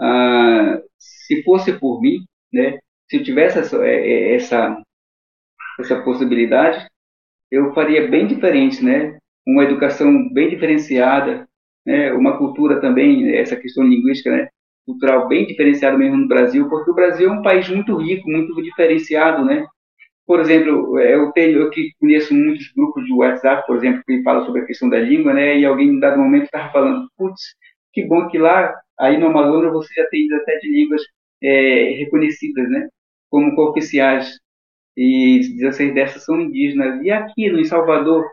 ah, 0.00 0.82
se 0.98 1.44
fosse 1.44 1.78
por 1.78 2.00
mim, 2.00 2.24
né, 2.52 2.80
se 3.10 3.16
eu 3.16 3.24
tivesse 3.24 3.58
essa, 3.58 3.76
é, 3.84 3.94
é, 3.96 4.34
essa, 4.36 4.80
essa 5.80 6.00
possibilidade, 6.02 6.86
eu 7.50 7.74
faria 7.74 8.08
bem 8.08 8.26
diferente, 8.26 8.84
né? 8.84 9.18
Uma 9.46 9.64
educação 9.64 10.32
bem 10.32 10.48
diferenciada, 10.48 11.48
né? 11.84 12.12
Uma 12.12 12.38
cultura 12.38 12.80
também, 12.80 13.34
essa 13.36 13.56
questão 13.56 13.84
linguística, 13.84 14.30
né? 14.30 14.48
Cultural 14.86 15.28
bem 15.28 15.46
diferenciada 15.46 15.98
mesmo 15.98 16.16
no 16.16 16.28
Brasil, 16.28 16.68
porque 16.68 16.90
o 16.90 16.94
Brasil 16.94 17.28
é 17.28 17.32
um 17.32 17.42
país 17.42 17.68
muito 17.68 17.96
rico, 17.96 18.30
muito 18.30 18.54
diferenciado, 18.62 19.44
né? 19.44 19.66
Por 20.26 20.38
exemplo, 20.38 20.98
eu 21.00 21.32
tenho, 21.32 21.58
eu 21.58 21.70
que 21.70 21.90
conheço 21.98 22.32
muitos 22.32 22.72
grupos 22.72 23.04
de 23.04 23.12
WhatsApp, 23.12 23.66
por 23.66 23.76
exemplo, 23.76 24.02
que 24.06 24.22
falam 24.22 24.46
sobre 24.46 24.62
a 24.62 24.66
questão 24.66 24.88
da 24.88 24.98
língua, 25.00 25.34
né? 25.34 25.58
E 25.58 25.66
alguém 25.66 25.88
em 25.88 25.98
dado 26.00 26.18
momento 26.18 26.44
estava 26.44 26.70
falando, 26.72 27.08
putz, 27.16 27.42
que 27.92 28.06
bom 28.06 28.28
que 28.28 28.38
lá 28.38 28.72
Aí 29.00 29.16
no 29.18 29.28
Amazonas 29.28 29.72
você 29.72 29.94
já 29.94 30.06
tem 30.10 30.28
17 30.28 30.68
línguas 30.68 31.02
é, 31.42 31.94
reconhecidas, 31.98 32.68
né? 32.70 32.88
Como 33.30 33.54
cooficiais. 33.54 34.38
E 34.96 35.40
16 35.56 35.94
dessas 35.94 36.24
são 36.24 36.40
indígenas. 36.40 37.02
E 37.02 37.10
aqui 37.10 37.50
no 37.50 37.64
Salvador, 37.64 38.24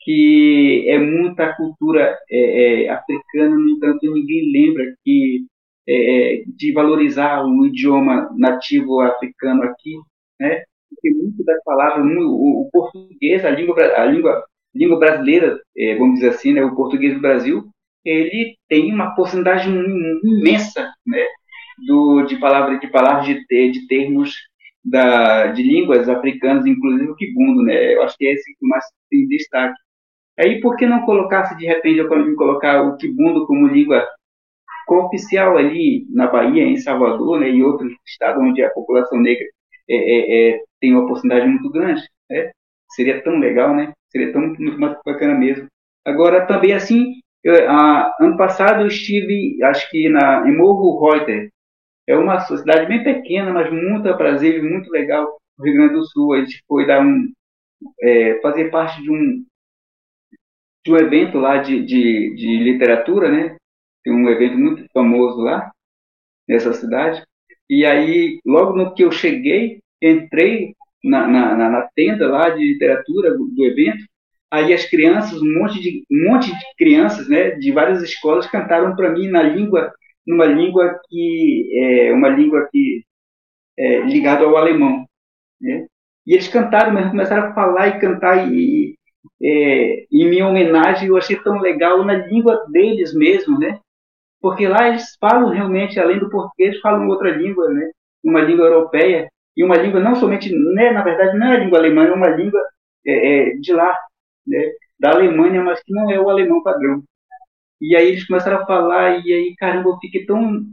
que 0.00 0.84
é 0.88 0.98
muita 0.98 1.54
cultura 1.54 2.16
é, 2.30 2.84
é, 2.84 2.88
africana, 2.88 3.56
no 3.56 3.70
entanto, 3.70 4.00
ninguém 4.02 4.52
lembra 4.52 4.84
que 5.04 5.44
é, 5.86 6.40
é, 6.40 6.44
de 6.46 6.72
valorizar 6.72 7.44
o 7.44 7.66
idioma 7.66 8.30
nativo 8.38 9.00
africano 9.00 9.62
aqui, 9.64 9.94
né? 10.40 10.62
Porque 10.88 11.10
muito 11.10 11.44
das 11.44 11.62
palavras, 11.64 12.06
o, 12.06 12.62
o 12.62 12.70
português, 12.72 13.44
a 13.44 13.50
língua, 13.50 13.74
a 13.96 14.06
língua, 14.06 14.44
língua 14.74 14.98
brasileira, 14.98 15.60
é, 15.76 15.96
vamos 15.96 16.14
dizer 16.14 16.30
assim, 16.30 16.52
né? 16.54 16.64
O 16.64 16.74
português 16.74 17.14
do 17.14 17.20
Brasil 17.20 17.68
ele 18.04 18.56
tem 18.68 18.92
uma 18.92 19.14
porcentagem 19.14 19.74
imensa 20.22 20.92
né, 21.06 21.24
do, 21.86 22.22
de 22.22 22.36
palavras 22.36 22.80
de 22.80 22.88
palavras 22.88 23.26
de, 23.26 23.44
de 23.72 23.86
termos 23.86 24.34
da, 24.84 25.48
de 25.48 25.62
línguas 25.62 26.08
africanas, 26.08 26.66
inclusive 26.66 27.10
o 27.10 27.16
kibundo, 27.16 27.62
né? 27.62 27.94
Eu 27.94 28.02
acho 28.02 28.16
que 28.18 28.26
é 28.26 28.32
esse 28.32 28.54
que 28.56 28.66
mais 28.66 28.84
tem 29.10 29.26
destaque. 29.28 29.74
Aí 30.38 30.60
por 30.60 30.76
que 30.76 30.86
não 30.86 31.02
colocasse 31.02 31.56
de 31.56 31.66
repente 31.66 31.98
eu 31.98 32.08
colocar 32.36 32.82
o 32.82 32.96
kibundo 32.96 33.46
como 33.46 33.68
língua 33.68 34.06
oficial 34.88 35.56
ali 35.56 36.06
na 36.10 36.26
Bahia, 36.26 36.64
em 36.64 36.76
Salvador, 36.76 37.40
né, 37.40 37.50
e 37.50 37.62
outros 37.62 37.92
estados 38.06 38.42
onde 38.42 38.62
a 38.62 38.70
população 38.70 39.18
negra 39.20 39.46
é, 39.88 39.96
é, 39.96 40.56
é, 40.56 40.62
tem 40.80 40.94
uma 40.94 41.06
porcentagem 41.06 41.48
muito 41.48 41.70
grande, 41.70 42.02
né? 42.30 42.50
Seria 42.90 43.22
tão 43.22 43.38
legal, 43.38 43.74
né? 43.74 43.92
Seria 44.10 44.32
tão 44.32 44.42
muito 44.42 44.60
mais 44.78 44.96
bacana 45.04 45.34
mesmo. 45.34 45.66
Agora 46.04 46.46
também 46.46 46.72
assim 46.72 47.14
eu, 47.44 47.54
ano 48.20 48.36
passado 48.38 48.82
eu 48.82 48.86
estive, 48.86 49.62
acho 49.62 49.90
que 49.90 50.08
na, 50.08 50.48
em 50.48 50.56
Morro 50.56 50.98
Reuter. 51.10 51.50
É 52.06 52.16
uma 52.16 52.40
cidade 52.40 52.86
bem 52.86 53.02
pequena, 53.02 53.52
mas 53.52 53.72
muito 53.72 54.08
aprazível, 54.08 54.62
muito 54.62 54.90
legal, 54.90 55.38
no 55.58 55.64
Rio 55.64 55.74
Grande 55.74 55.94
do 55.94 56.04
Sul. 56.04 56.34
A 56.34 56.40
gente 56.40 56.62
foi 56.68 56.86
dar 56.86 57.04
um, 57.04 57.32
é, 58.02 58.40
fazer 58.40 58.70
parte 58.70 59.02
de 59.02 59.10
um, 59.10 59.44
de 60.84 60.92
um 60.92 60.96
evento 60.96 61.38
lá 61.38 61.58
de, 61.58 61.82
de, 61.84 62.34
de 62.34 62.56
literatura, 62.58 63.30
né? 63.30 63.56
Tem 64.02 64.12
um 64.12 64.28
evento 64.28 64.58
muito 64.58 64.86
famoso 64.92 65.40
lá, 65.40 65.70
nessa 66.48 66.72
cidade. 66.74 67.22
E 67.70 67.86
aí, 67.86 68.40
logo 68.44 68.76
no 68.76 68.94
que 68.94 69.02
eu 69.02 69.10
cheguei, 69.10 69.80
entrei 70.02 70.74
na, 71.02 71.26
na, 71.26 71.70
na 71.70 71.88
tenda 71.94 72.28
lá 72.28 72.50
de 72.50 72.62
literatura 72.62 73.30
do, 73.34 73.46
do 73.46 73.64
evento 73.64 74.04
Aí 74.54 74.72
as 74.72 74.86
crianças, 74.86 75.42
um 75.42 75.52
monte 75.52 75.80
de, 75.80 76.04
um 76.08 76.30
monte 76.30 76.46
de 76.46 76.64
crianças, 76.78 77.28
né, 77.28 77.50
de 77.56 77.72
várias 77.72 78.00
escolas 78.04 78.46
cantaram 78.46 78.94
para 78.94 79.10
mim 79.10 79.26
na 79.26 79.42
língua, 79.42 79.92
numa 80.26 80.46
língua 80.46 81.00
que 81.08 81.70
é 81.76 82.12
uma 82.12 82.28
língua 82.28 82.68
que 82.70 83.04
é 83.78 84.00
ligada 84.00 84.44
ao 84.44 84.56
alemão, 84.56 85.04
né? 85.60 85.86
E 86.26 86.34
eles 86.34 86.48
cantaram, 86.48 86.92
mas 86.92 87.10
começaram 87.10 87.50
a 87.50 87.54
falar 87.54 87.88
e 87.88 88.00
cantar 88.00 88.50
e 88.50 88.96
é, 89.42 90.06
em 90.10 90.28
minha 90.28 90.46
homenagem 90.48 91.08
eu 91.08 91.16
achei 91.16 91.36
tão 91.36 91.58
legal 91.60 92.04
na 92.04 92.14
língua 92.14 92.64
deles 92.70 93.14
mesmo, 93.14 93.58
né? 93.58 93.80
Porque 94.40 94.66
lá 94.68 94.88
eles 94.88 95.16
falam 95.20 95.50
realmente, 95.50 95.98
além 96.00 96.18
do 96.18 96.30
português, 96.30 96.80
falam 96.80 97.08
outra 97.08 97.30
língua, 97.30 97.68
né? 97.70 97.90
Uma 98.24 98.40
língua 98.40 98.66
europeia 98.66 99.28
e 99.56 99.64
uma 99.64 99.76
língua 99.76 100.00
não 100.00 100.14
somente, 100.16 100.50
né, 100.52 100.90
na 100.90 101.02
verdade, 101.02 101.38
não 101.38 101.46
é 101.46 101.56
a 101.56 101.58
língua 101.60 101.78
alemã, 101.78 102.04
é 102.06 102.12
uma 102.12 102.28
língua 102.28 102.60
é, 103.06 103.52
é, 103.52 103.56
de 103.56 103.72
lá, 103.72 103.96
né? 104.46 104.72
da 104.98 105.10
Alemanha, 105.10 105.62
mas 105.62 105.82
que 105.82 105.92
não 105.92 106.10
é 106.10 106.18
o 106.18 106.30
alemão 106.30 106.62
padrão. 106.62 107.02
E 107.84 107.94
aí 107.94 108.08
eles 108.08 108.26
começaram 108.26 108.62
a 108.62 108.66
falar, 108.66 109.18
e 109.24 109.32
aí, 109.32 109.54
caramba, 109.58 109.90
eu 109.90 109.98
fiquei 109.98 110.24
tão, 110.24 110.64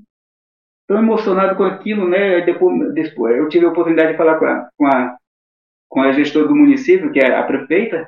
tão 0.87 0.97
emocionado 0.97 1.57
com 1.57 1.63
aquilo, 1.63 2.07
né? 2.07 2.41
Depois, 2.41 2.93
depois 2.93 3.37
eu 3.37 3.49
tive 3.49 3.65
a 3.65 3.69
oportunidade 3.69 4.13
de 4.13 4.17
falar 4.17 4.39
com 4.39 4.45
a, 4.45 4.69
com 4.77 4.87
a, 4.87 5.17
com 5.89 6.01
a 6.01 6.11
gestora 6.13 6.47
do 6.47 6.55
município, 6.55 7.11
que 7.11 7.19
é 7.19 7.35
a 7.35 7.43
prefeita, 7.43 8.07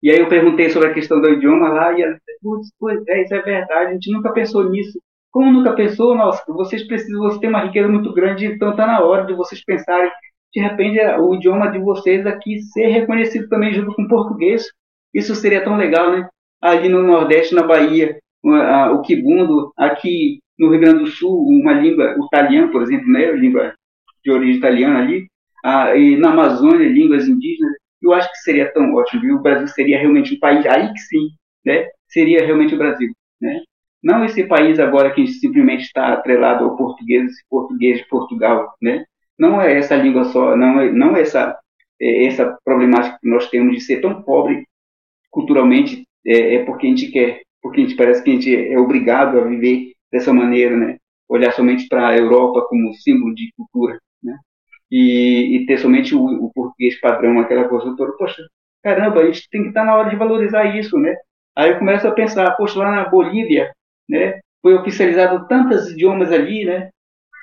e 0.00 0.10
aí 0.10 0.18
eu 0.20 0.28
perguntei 0.28 0.70
sobre 0.70 0.90
a 0.90 0.94
questão 0.94 1.20
do 1.20 1.28
idioma 1.28 1.70
lá, 1.70 1.92
e 1.92 2.02
ela 2.02 2.14
disse, 2.14 2.72
pois 2.78 3.02
é, 3.08 3.22
isso 3.22 3.34
é 3.34 3.42
verdade, 3.42 3.90
a 3.90 3.92
gente 3.94 4.12
nunca 4.12 4.32
pensou 4.32 4.70
nisso. 4.70 5.00
Como 5.30 5.50
nunca 5.50 5.74
pensou, 5.74 6.14
nossa, 6.14 6.42
vocês 6.48 6.86
precisam, 6.86 7.20
você 7.20 7.40
tem 7.40 7.50
uma 7.50 7.64
riqueza 7.64 7.88
muito 7.88 8.12
grande, 8.14 8.46
então 8.46 8.70
está 8.70 8.86
na 8.86 9.00
hora 9.00 9.26
de 9.26 9.34
vocês 9.34 9.62
pensarem, 9.64 10.10
de 10.54 10.60
repente, 10.60 11.00
o 11.18 11.34
idioma 11.34 11.70
de 11.70 11.78
vocês 11.80 12.24
aqui 12.26 12.60
ser 12.60 12.86
reconhecido 12.86 13.48
também 13.48 13.74
junto 13.74 13.94
com 13.94 14.02
o 14.02 14.08
português. 14.08 14.66
Isso 15.12 15.34
seria 15.34 15.62
tão 15.62 15.76
legal, 15.76 16.12
né? 16.12 16.28
Ali 16.60 16.88
no 16.88 17.02
Nordeste, 17.02 17.54
na 17.54 17.62
Bahia, 17.62 18.18
o 18.44 19.00
Kibundo, 19.02 19.72
aqui 19.76 20.40
no 20.58 20.70
Rio 20.70 20.80
Grande 20.80 21.04
do 21.04 21.06
Sul, 21.06 21.46
uma 21.48 21.72
língua, 21.72 22.16
o 22.18 22.26
italiano, 22.26 22.72
por 22.72 22.82
exemplo, 22.82 23.08
né? 23.08 23.30
Língua 23.32 23.74
de 24.24 24.30
origem 24.30 24.56
italiana 24.56 24.98
ali, 24.98 25.26
e 25.96 26.16
na 26.16 26.30
Amazônia, 26.30 26.88
línguas 26.88 27.28
indígenas. 27.28 27.72
Eu 28.02 28.12
acho 28.12 28.30
que 28.30 28.38
seria 28.38 28.72
tão 28.72 28.94
ótimo, 28.94 29.22
viu? 29.22 29.36
O 29.36 29.42
Brasil 29.42 29.68
seria 29.68 29.98
realmente 29.98 30.34
um 30.34 30.38
país, 30.38 30.64
aí 30.66 30.92
que 30.92 31.00
sim, 31.00 31.28
né? 31.64 31.86
Seria 32.08 32.44
realmente 32.44 32.74
o 32.74 32.78
Brasil, 32.78 33.12
né? 33.40 33.60
Não 34.02 34.24
esse 34.24 34.44
país 34.44 34.78
agora 34.78 35.12
que 35.12 35.26
simplesmente 35.26 35.82
está 35.82 36.12
atrelado 36.12 36.64
ao 36.64 36.76
português, 36.76 37.24
esse 37.30 37.42
português 37.48 37.98
de 37.98 38.08
Portugal, 38.08 38.72
né? 38.80 39.04
Não 39.38 39.60
é 39.60 39.76
essa 39.76 39.96
língua 39.96 40.24
só, 40.24 40.56
não 40.56 40.80
é, 40.80 40.92
não 40.92 41.16
é 41.16 41.22
essa, 41.22 41.56
é 42.00 42.26
essa 42.26 42.56
problemática 42.64 43.18
que 43.20 43.28
nós 43.28 43.48
temos 43.50 43.74
de 43.74 43.80
ser 43.80 44.00
tão 44.00 44.22
pobre 44.22 44.64
culturalmente, 45.30 46.04
é, 46.26 46.56
é, 46.56 46.64
porque 46.64 46.86
a 46.86 46.90
gente 46.90 47.10
quer, 47.10 47.42
porque 47.62 47.80
a 47.80 47.84
gente 47.84 47.96
parece 47.96 48.22
que 48.22 48.30
a 48.30 48.34
gente 48.34 48.54
é 48.54 48.78
obrigado 48.78 49.38
a 49.38 49.44
viver 49.44 49.92
dessa 50.12 50.32
maneira, 50.32 50.76
né? 50.76 50.96
Olhar 51.28 51.52
somente 51.52 51.86
para 51.88 52.08
a 52.08 52.16
Europa 52.16 52.66
como 52.68 52.94
símbolo 52.94 53.34
de 53.34 53.52
cultura, 53.56 53.98
né? 54.22 54.36
E, 54.90 55.56
e 55.56 55.66
ter 55.66 55.78
somente 55.78 56.14
o, 56.14 56.24
o, 56.24 56.52
português 56.52 56.98
padrão, 57.00 57.38
aquela 57.40 57.68
coisa 57.68 57.94
toda. 57.96 58.12
Poxa, 58.16 58.42
caramba, 58.82 59.20
a 59.20 59.26
gente 59.26 59.48
tem 59.50 59.62
que 59.62 59.68
estar 59.68 59.84
na 59.84 59.96
hora 59.96 60.10
de 60.10 60.16
valorizar 60.16 60.64
isso, 60.76 60.98
né? 60.98 61.14
Aí 61.56 61.70
eu 61.70 61.78
começo 61.78 62.06
a 62.06 62.12
pensar, 62.12 62.56
poxa, 62.56 62.78
lá 62.78 62.90
na 62.90 63.08
Bolívia, 63.08 63.72
né? 64.08 64.40
Foi 64.62 64.74
oficializado 64.74 65.46
tantos 65.48 65.90
idiomas 65.90 66.32
ali, 66.32 66.64
né? 66.64 66.90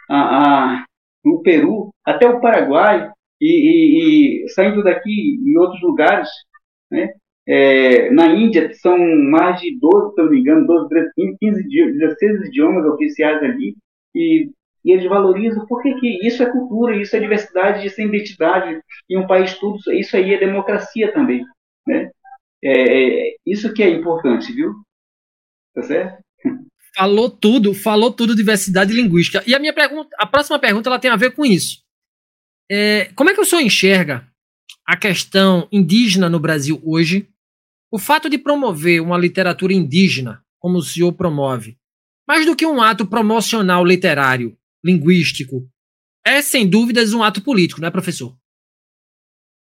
A, 0.10 0.78
a, 0.78 0.86
no 1.24 1.42
Peru, 1.42 1.90
até 2.06 2.28
o 2.28 2.40
Paraguai, 2.40 3.12
e, 3.42 4.44
e, 4.44 4.46
e 4.46 4.50
saindo 4.50 4.84
daqui 4.84 5.40
em 5.46 5.58
outros 5.58 5.82
lugares, 5.82 6.30
né? 6.92 7.14
É, 7.48 8.10
na 8.12 8.28
Índia 8.28 8.74
são 8.74 8.98
mais 8.98 9.62
de 9.62 9.78
12, 9.78 10.16
se 10.16 10.22
não 10.22 10.30
me 10.30 10.40
engano, 10.40 10.66
12, 10.66 10.90
13, 10.90 11.12
15, 11.40 11.64
16 11.68 12.48
idiomas 12.48 12.86
oficiais 12.86 13.42
ali, 13.44 13.76
e, 14.16 14.50
e 14.84 14.92
eles 14.92 15.08
valorizam, 15.08 15.66
porque 15.68 15.94
que 15.96 16.28
isso 16.28 16.42
é 16.42 16.52
cultura, 16.52 17.00
isso 17.00 17.16
é 17.16 17.20
diversidade, 17.20 17.86
isso 17.86 18.02
é 18.02 18.06
identidade, 18.06 18.82
e 19.10 19.18
um 19.18 19.28
país 19.28 19.54
tudo, 19.60 19.78
isso 19.94 20.18
aí 20.18 20.34
é 20.34 20.40
democracia 20.40 21.12
também, 21.14 21.46
né? 21.86 22.10
É, 22.64 22.72
é, 22.72 23.36
isso 23.46 23.72
que 23.74 23.84
é 23.84 23.90
importante, 23.90 24.52
viu? 24.52 24.74
Tá 25.76 25.84
certo? 25.84 26.24
Falou 26.96 27.30
tudo, 27.30 27.74
falou 27.74 28.12
tudo 28.12 28.36
diversidade 28.36 28.94
linguística. 28.94 29.44
E 29.46 29.54
a 29.54 29.60
minha 29.60 29.74
pergunta, 29.74 30.10
a 30.18 30.26
próxima 30.26 30.58
pergunta, 30.58 30.90
ela 30.90 30.98
tem 30.98 31.12
a 31.12 31.18
ver 31.18 31.36
com 31.36 31.46
isso. 31.46 31.84
É, 32.72 33.12
como 33.16 33.30
é 33.30 33.36
que 33.36 33.42
o 33.42 33.46
senhor 33.46 33.62
enxerga 33.62 34.28
a 34.88 34.98
questão 34.98 35.68
indígena 35.72 36.30
no 36.30 36.40
Brasil 36.40 36.82
hoje? 36.84 37.30
O 37.92 38.00
fato 38.00 38.30
de 38.30 38.38
promover 38.38 39.02
uma 39.02 39.18
literatura 39.18 39.74
indígena, 39.74 40.44
como 40.60 40.78
o 40.78 40.82
senhor 40.82 41.14
promove, 41.14 41.78
mais 42.28 42.46
do 42.46 42.56
que 42.56 42.66
um 42.66 42.82
ato 42.82 43.08
promocional 43.08 43.86
literário, 43.86 44.58
linguístico, 44.84 45.68
é 46.26 46.42
sem 46.42 46.68
dúvidas 46.68 47.14
um 47.14 47.22
ato 47.22 47.44
político, 47.44 47.80
não 47.80 47.88
é, 47.88 47.92
professor? 47.92 48.36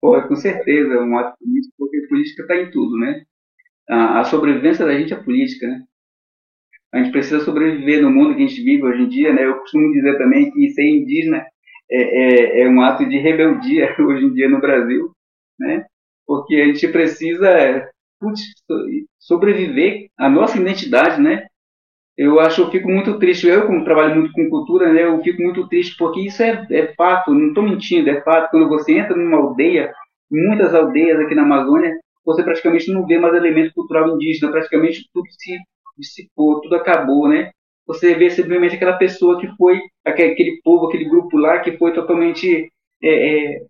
Pô, 0.01 0.21
com 0.27 0.35
certeza, 0.35 0.93
é 0.93 1.01
um 1.01 1.17
ato 1.17 1.37
político, 1.37 1.73
porque 1.77 2.07
política 2.07 2.43
está 2.43 2.55
em 2.55 2.71
tudo, 2.71 2.97
né? 2.97 3.23
A, 3.89 4.21
a 4.21 4.23
sobrevivência 4.23 4.85
da 4.85 4.97
gente 4.97 5.13
é 5.13 5.21
política, 5.21 5.67
né? 5.67 5.83
A 6.93 6.99
gente 6.99 7.11
precisa 7.11 7.43
sobreviver 7.43 8.01
no 8.01 8.09
mundo 8.09 8.35
que 8.35 8.43
a 8.43 8.47
gente 8.47 8.63
vive 8.63 8.83
hoje 8.83 9.03
em 9.03 9.09
dia, 9.09 9.33
né? 9.33 9.45
Eu 9.45 9.59
costumo 9.59 9.91
dizer 9.91 10.17
também 10.17 10.49
que 10.51 10.69
ser 10.69 10.87
indígena 10.87 11.45
é, 11.91 12.61
é, 12.61 12.61
é 12.61 12.69
um 12.69 12.81
ato 12.81 13.07
de 13.07 13.17
rebeldia 13.17 13.93
hoje 13.99 14.25
em 14.25 14.33
dia 14.33 14.49
no 14.49 14.61
Brasil, 14.61 15.11
né? 15.59 15.85
Porque 16.25 16.55
a 16.55 16.65
gente 16.65 16.87
precisa 16.87 17.89
putz, 18.19 18.41
sobreviver 19.19 20.09
a 20.17 20.29
nossa 20.29 20.57
identidade, 20.59 21.21
né? 21.21 21.47
Eu 22.17 22.39
acho, 22.39 22.61
eu 22.61 22.71
fico 22.71 22.89
muito 22.89 23.19
triste. 23.19 23.47
Eu, 23.47 23.67
como 23.67 23.83
trabalho 23.83 24.15
muito 24.15 24.33
com 24.33 24.49
cultura, 24.49 24.91
né, 24.91 25.05
eu 25.05 25.21
fico 25.23 25.41
muito 25.41 25.67
triste 25.67 25.95
porque 25.97 26.21
isso 26.21 26.41
é, 26.41 26.65
é 26.71 26.93
fato. 26.95 27.33
Não 27.33 27.49
estou 27.49 27.63
mentindo, 27.63 28.09
é 28.09 28.21
fato. 28.21 28.49
Quando 28.51 28.67
você 28.69 28.93
entra 28.97 29.15
numa 29.15 29.37
aldeia, 29.37 29.93
muitas 30.31 30.73
aldeias 30.73 31.19
aqui 31.19 31.35
na 31.35 31.43
Amazônia, 31.43 31.95
você 32.25 32.43
praticamente 32.43 32.91
não 32.91 33.05
vê 33.05 33.19
mais 33.19 33.33
elemento 33.35 33.73
cultural 33.73 34.09
indígena. 34.15 34.51
Praticamente 34.51 35.07
tudo 35.13 35.27
se 35.31 35.57
dissipou, 35.97 36.61
tudo 36.61 36.75
acabou, 36.75 37.27
né? 37.29 37.51
Você 37.85 38.15
vê 38.15 38.29
simplesmente 38.29 38.75
aquela 38.75 38.97
pessoa 38.97 39.39
que 39.39 39.47
foi, 39.55 39.79
aquele 40.05 40.59
povo, 40.63 40.87
aquele 40.87 41.05
grupo 41.05 41.37
lá 41.37 41.59
que 41.59 41.77
foi 41.77 41.93
totalmente. 41.93 42.71
É, 43.01 43.55
é, 43.55 43.61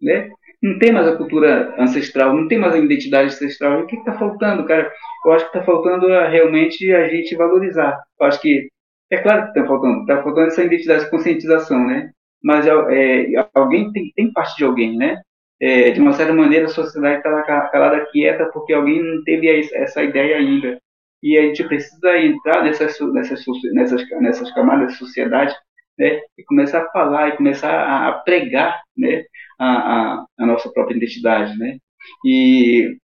né? 0.00 0.30
Não 0.62 0.78
tem 0.78 0.92
mais 0.92 1.08
a 1.08 1.16
cultura 1.16 1.74
ancestral, 1.78 2.34
não 2.34 2.46
tem 2.48 2.58
mais 2.58 2.74
a 2.74 2.78
identidade 2.78 3.28
ancestral. 3.28 3.80
O 3.80 3.86
que 3.86 3.96
está 3.96 4.18
faltando, 4.18 4.64
cara? 4.64 4.92
Eu 5.24 5.32
acho 5.32 5.50
que 5.50 5.56
está 5.56 5.64
faltando 5.64 6.06
realmente 6.06 6.92
a 6.92 7.08
gente 7.08 7.34
valorizar. 7.36 7.98
Eu 8.20 8.26
acho 8.26 8.40
que, 8.40 8.68
é 9.10 9.18
claro 9.18 9.42
que 9.44 9.58
está 9.58 9.66
faltando, 9.66 10.00
está 10.00 10.22
faltando 10.22 10.46
essa 10.48 10.64
identidade, 10.64 11.02
essa 11.02 11.10
conscientização, 11.10 11.86
né? 11.86 12.10
Mas 12.42 12.66
é, 12.66 13.26
alguém 13.54 13.90
tem, 13.92 14.12
tem 14.14 14.32
parte 14.32 14.56
de 14.56 14.64
alguém, 14.64 14.96
né? 14.96 15.20
é, 15.60 15.90
de 15.90 16.00
uma 16.00 16.12
certa 16.12 16.32
maneira, 16.32 16.66
a 16.66 16.70
sociedade 16.70 17.18
está 17.18 17.68
calada 17.68 18.06
quieta 18.10 18.46
porque 18.52 18.72
alguém 18.72 19.02
não 19.02 19.22
teve 19.22 19.68
essa 19.74 20.02
ideia 20.02 20.38
ainda. 20.38 20.80
E 21.22 21.36
a 21.36 21.42
gente 21.42 21.62
precisa 21.64 22.16
entrar 22.16 22.64
nessas, 22.64 22.98
nessas, 23.12 23.44
nessas, 23.74 24.08
nessas 24.20 24.50
camadas 24.54 24.92
da 24.92 24.94
sociedade 24.94 25.54
né, 26.00 26.22
e 26.38 26.42
começar 26.44 26.82
a 26.82 26.90
falar 26.90 27.28
e 27.28 27.36
começar 27.36 28.08
a, 28.08 28.12
pregar 28.20 28.82
né, 28.96 29.22
a, 29.58 29.66
a, 29.66 30.26
a, 30.38 30.46
nossa 30.46 30.72
própria 30.72 30.96
identidade. 30.96 31.58
Né? 31.58 31.76
E 32.24 32.96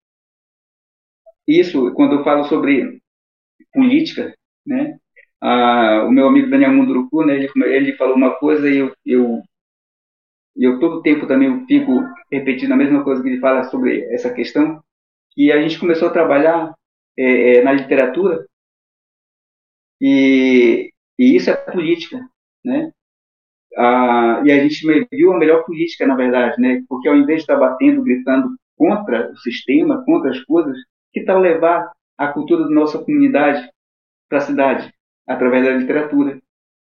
isso, 1.47 1.93
quando 1.93 2.17
eu 2.17 2.25
falo 2.25 2.45
sobre 2.45 2.99
política, 3.73 4.35
né, 4.67 4.97
o 6.09 6.11
meu 6.11 6.27
amigo 6.27 6.49
Daniel 6.49 6.73
Munduruku, 6.73 7.25
né, 7.27 7.35
ele, 7.35 7.51
ele 7.67 7.97
falou 7.97 8.17
uma 8.17 8.35
coisa 8.37 8.69
e 8.71 8.79
eu, 8.79 8.93
eu 9.05 9.43
eu 10.59 10.81
todo 10.81 11.03
tempo 11.03 11.27
também 11.27 11.67
fico 11.67 12.03
repetindo 12.33 12.73
a 12.73 12.77
mesma 12.77 13.05
coisa 13.05 13.23
que 13.23 13.29
ele 13.29 13.41
fala 13.41 13.65
sobre 13.65 14.03
essa 14.15 14.33
questão, 14.33 14.83
e 15.37 15.53
a 15.53 15.61
gente 15.61 15.79
começou 15.79 16.09
a 16.09 16.13
trabalhar 16.13 16.75
é, 17.19 17.59
é, 17.59 17.63
na 17.63 17.73
literatura, 17.73 18.47
e, 20.01 20.91
e, 21.19 21.37
isso 21.37 21.51
é 21.51 21.57
política, 21.57 22.27
né? 22.67 22.91
Ah, 23.79 24.43
e 24.45 24.53
a 24.53 24.61
gente 24.61 24.85
viu 25.11 25.33
a 25.33 25.39
melhor 25.39 25.65
política, 25.65 26.07
na 26.07 26.17
verdade, 26.17 26.61
né? 26.61 26.83
Porque 26.89 27.09
ao 27.09 27.17
invés 27.17 27.39
de 27.39 27.43
estar 27.43 27.57
batendo, 27.57 28.03
gritando 28.03 28.49
contra 28.77 29.31
o 29.31 29.37
sistema, 29.39 30.05
contra 30.05 30.31
as 30.31 30.41
coisas, 30.45 30.77
que 31.13 31.25
tal 31.25 31.41
levar 31.41 31.91
a 32.19 32.29
cultura 32.29 32.65
da 32.65 32.71
nossa 32.71 32.99
comunidade 32.99 33.69
para 34.29 34.39
a 34.39 34.43
cidade 34.43 34.93
através 35.27 35.65
da 35.65 35.73
literatura, 35.73 36.41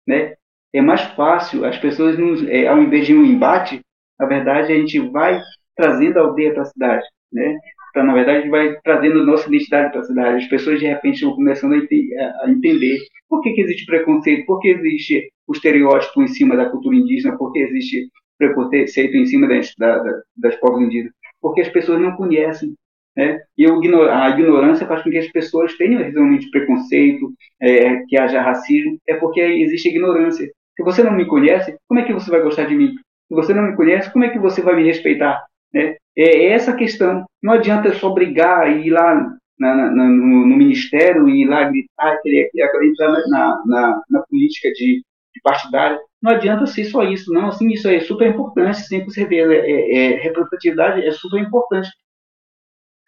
né? 0.06 0.34
é 0.72 0.80
mais 0.80 1.02
fácil, 1.14 1.64
as 1.64 1.78
pessoas, 1.78 2.16
é, 2.48 2.66
ao 2.66 2.80
invés 2.80 3.06
de 3.06 3.14
um 3.14 3.24
embate, 3.24 3.80
na 4.18 4.26
verdade, 4.26 4.72
a 4.72 4.76
gente 4.76 4.98
vai 4.98 5.40
trazendo 5.76 6.18
a 6.18 6.22
aldeia 6.22 6.52
para 6.52 6.62
a 6.62 6.66
cidade, 6.66 7.06
né? 7.32 7.58
Então, 7.90 8.04
na 8.04 8.14
verdade, 8.14 8.48
vai 8.48 8.78
trazendo 8.82 9.24
nossa 9.26 9.48
identidade 9.48 9.90
para 9.90 10.00
a 10.00 10.04
cidade. 10.04 10.44
As 10.44 10.48
pessoas, 10.48 10.78
de 10.78 10.86
repente, 10.86 11.24
vão 11.24 11.34
começando 11.34 11.74
a, 11.74 12.44
a 12.44 12.50
entender 12.50 12.98
por 13.28 13.42
que, 13.42 13.52
que, 13.52 13.62
existe 13.62 13.84
preconceito, 13.84 14.46
por 14.46 14.60
que 14.60 14.68
existe 14.68 15.28
o 15.50 15.52
estereótipo 15.52 16.22
em 16.22 16.28
cima 16.28 16.56
da 16.56 16.70
cultura 16.70 16.94
indígena, 16.94 17.36
por 17.36 17.52
que 17.52 17.58
existe 17.58 18.08
preconceito 18.38 19.16
em 19.16 19.26
cima 19.26 19.48
das, 19.48 19.74
da, 19.76 20.00
das 20.36 20.54
povos 20.60 20.80
indígenas. 20.80 21.12
Porque 21.42 21.60
as 21.60 21.68
pessoas 21.68 22.00
não 22.00 22.12
conhecem. 22.12 22.72
Né? 23.16 23.40
E 23.58 23.66
a 23.66 24.28
ignorância 24.30 24.86
faz 24.86 25.02
com 25.02 25.10
que 25.10 25.18
as 25.18 25.26
pessoas 25.32 25.76
tenham 25.76 26.00
realmente 26.00 26.48
preconceito, 26.50 27.32
é, 27.60 27.96
que 28.06 28.16
haja 28.16 28.40
racismo, 28.40 28.96
é 29.08 29.16
porque 29.16 29.40
existe 29.40 29.88
ignorância. 29.88 30.48
Se 30.76 30.84
você 30.84 31.02
não 31.02 31.12
me 31.12 31.26
conhece, 31.26 31.76
como 31.88 31.98
é 31.98 32.04
que 32.04 32.12
você 32.12 32.30
vai 32.30 32.42
gostar 32.42 32.66
de 32.66 32.76
mim? 32.76 32.94
Se 33.26 33.34
você 33.34 33.52
não 33.52 33.64
me 33.64 33.76
conhece, 33.76 34.12
como 34.12 34.24
é 34.24 34.28
que 34.28 34.38
você 34.38 34.62
vai 34.62 34.76
me 34.76 34.84
respeitar? 34.84 35.44
Né? 35.74 35.96
É 36.16 36.46
essa 36.52 36.70
a 36.70 36.76
questão. 36.76 37.24
Não 37.42 37.54
adianta 37.54 37.92
só 37.94 38.10
brigar 38.10 38.70
e 38.70 38.86
ir 38.86 38.90
lá 38.90 39.36
na, 39.58 39.74
na, 39.74 39.90
no, 39.90 40.46
no, 40.46 40.56
ministério 40.56 41.28
e 41.28 41.42
ir 41.42 41.46
lá 41.46 41.64
gritar, 41.64 42.22
querer, 42.22 42.50
querer 42.50 42.92
na, 43.28 43.62
na, 43.66 44.02
na 44.08 44.22
política 44.30 44.70
de, 44.70 45.02
de 45.34 45.40
partidária. 45.42 45.98
Não 46.22 46.32
adianta 46.32 46.66
ser 46.66 46.84
só 46.84 47.02
isso, 47.02 47.32
não. 47.32 47.48
Assim, 47.48 47.68
isso 47.68 47.88
é 47.88 48.00
super 48.00 48.28
importante, 48.28 48.80
sempre 48.80 49.10
você 49.10 49.24
vê. 49.24 49.40
É, 49.40 49.96
é, 49.96 50.22
representatividade 50.22 51.06
é 51.06 51.12
super 51.12 51.40
importante. 51.40 51.88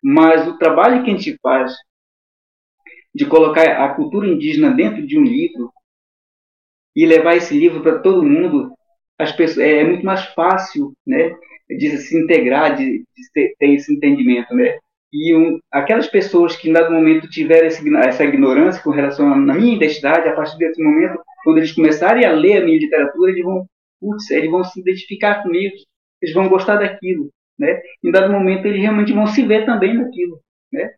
Mas 0.03 0.47
o 0.49 0.59
trabalho 0.59 1.05
que 1.05 1.11
a 1.11 1.15
gente 1.15 1.39
faz 1.41 1.75
de 3.15 3.27
colocar 3.27 3.85
a 3.85 3.95
cultura 3.95 4.27
indígena 4.27 4.71
dentro 4.71 5.07
de 5.07 5.19
um 5.19 5.23
livro 5.23 5.71
e 6.97 7.07
levar 7.07 7.37
esse 7.37 7.57
livro 7.59 7.83
para 7.83 7.99
todo 7.99 8.23
mundo, 8.23 8.73
as 9.19 9.33
pessoas, 9.33 9.59
é, 9.59 9.81
é, 9.81 9.85
muito 9.85 10.05
mais 10.05 10.25
fácil, 10.35 10.93
né, 11.07 11.35
de 11.69 11.97
se 11.99 12.19
integrar, 12.19 12.77
de, 12.77 12.99
de 12.99 13.33
ter, 13.33 13.55
ter, 13.59 13.75
esse 13.75 13.95
entendimento, 13.95 14.55
né? 14.55 14.79
E 15.13 15.35
um, 15.35 15.59
aquelas 15.71 16.07
pessoas 16.07 16.57
que, 16.57 16.71
em 16.71 16.73
dado 16.73 16.93
momento, 16.93 17.29
tiveram 17.29 17.67
esse, 17.67 17.83
essa 17.97 18.25
ignorância 18.25 18.83
com 18.83 18.91
relação 18.91 19.31
à 19.31 19.37
minha 19.37 19.77
identidade, 19.77 20.29
a 20.29 20.35
partir 20.35 20.57
desse 20.57 20.83
momento, 20.83 21.21
quando 21.45 21.59
eles 21.59 21.73
começarem 21.73 22.25
a 22.25 22.33
ler 22.33 22.63
a 22.63 22.65
minha 22.65 22.79
literatura, 22.79 23.31
eles 23.31 23.45
vão, 23.45 23.67
putz, 24.01 24.31
eles 24.31 24.51
vão 24.51 24.65
se 24.65 24.81
identificar 24.81 25.43
comigo, 25.43 25.75
eles 26.21 26.35
vão 26.35 26.49
gostar 26.49 26.77
daquilo, 26.77 27.31
né? 27.59 27.81
Em 28.03 28.11
dado 28.11 28.33
momento, 28.33 28.67
eles 28.67 28.81
realmente 28.81 29.13
vão 29.13 29.27
se 29.27 29.45
ver 29.45 29.67
também 29.67 29.95
naquilo, 29.95 30.41
né? 30.73 30.91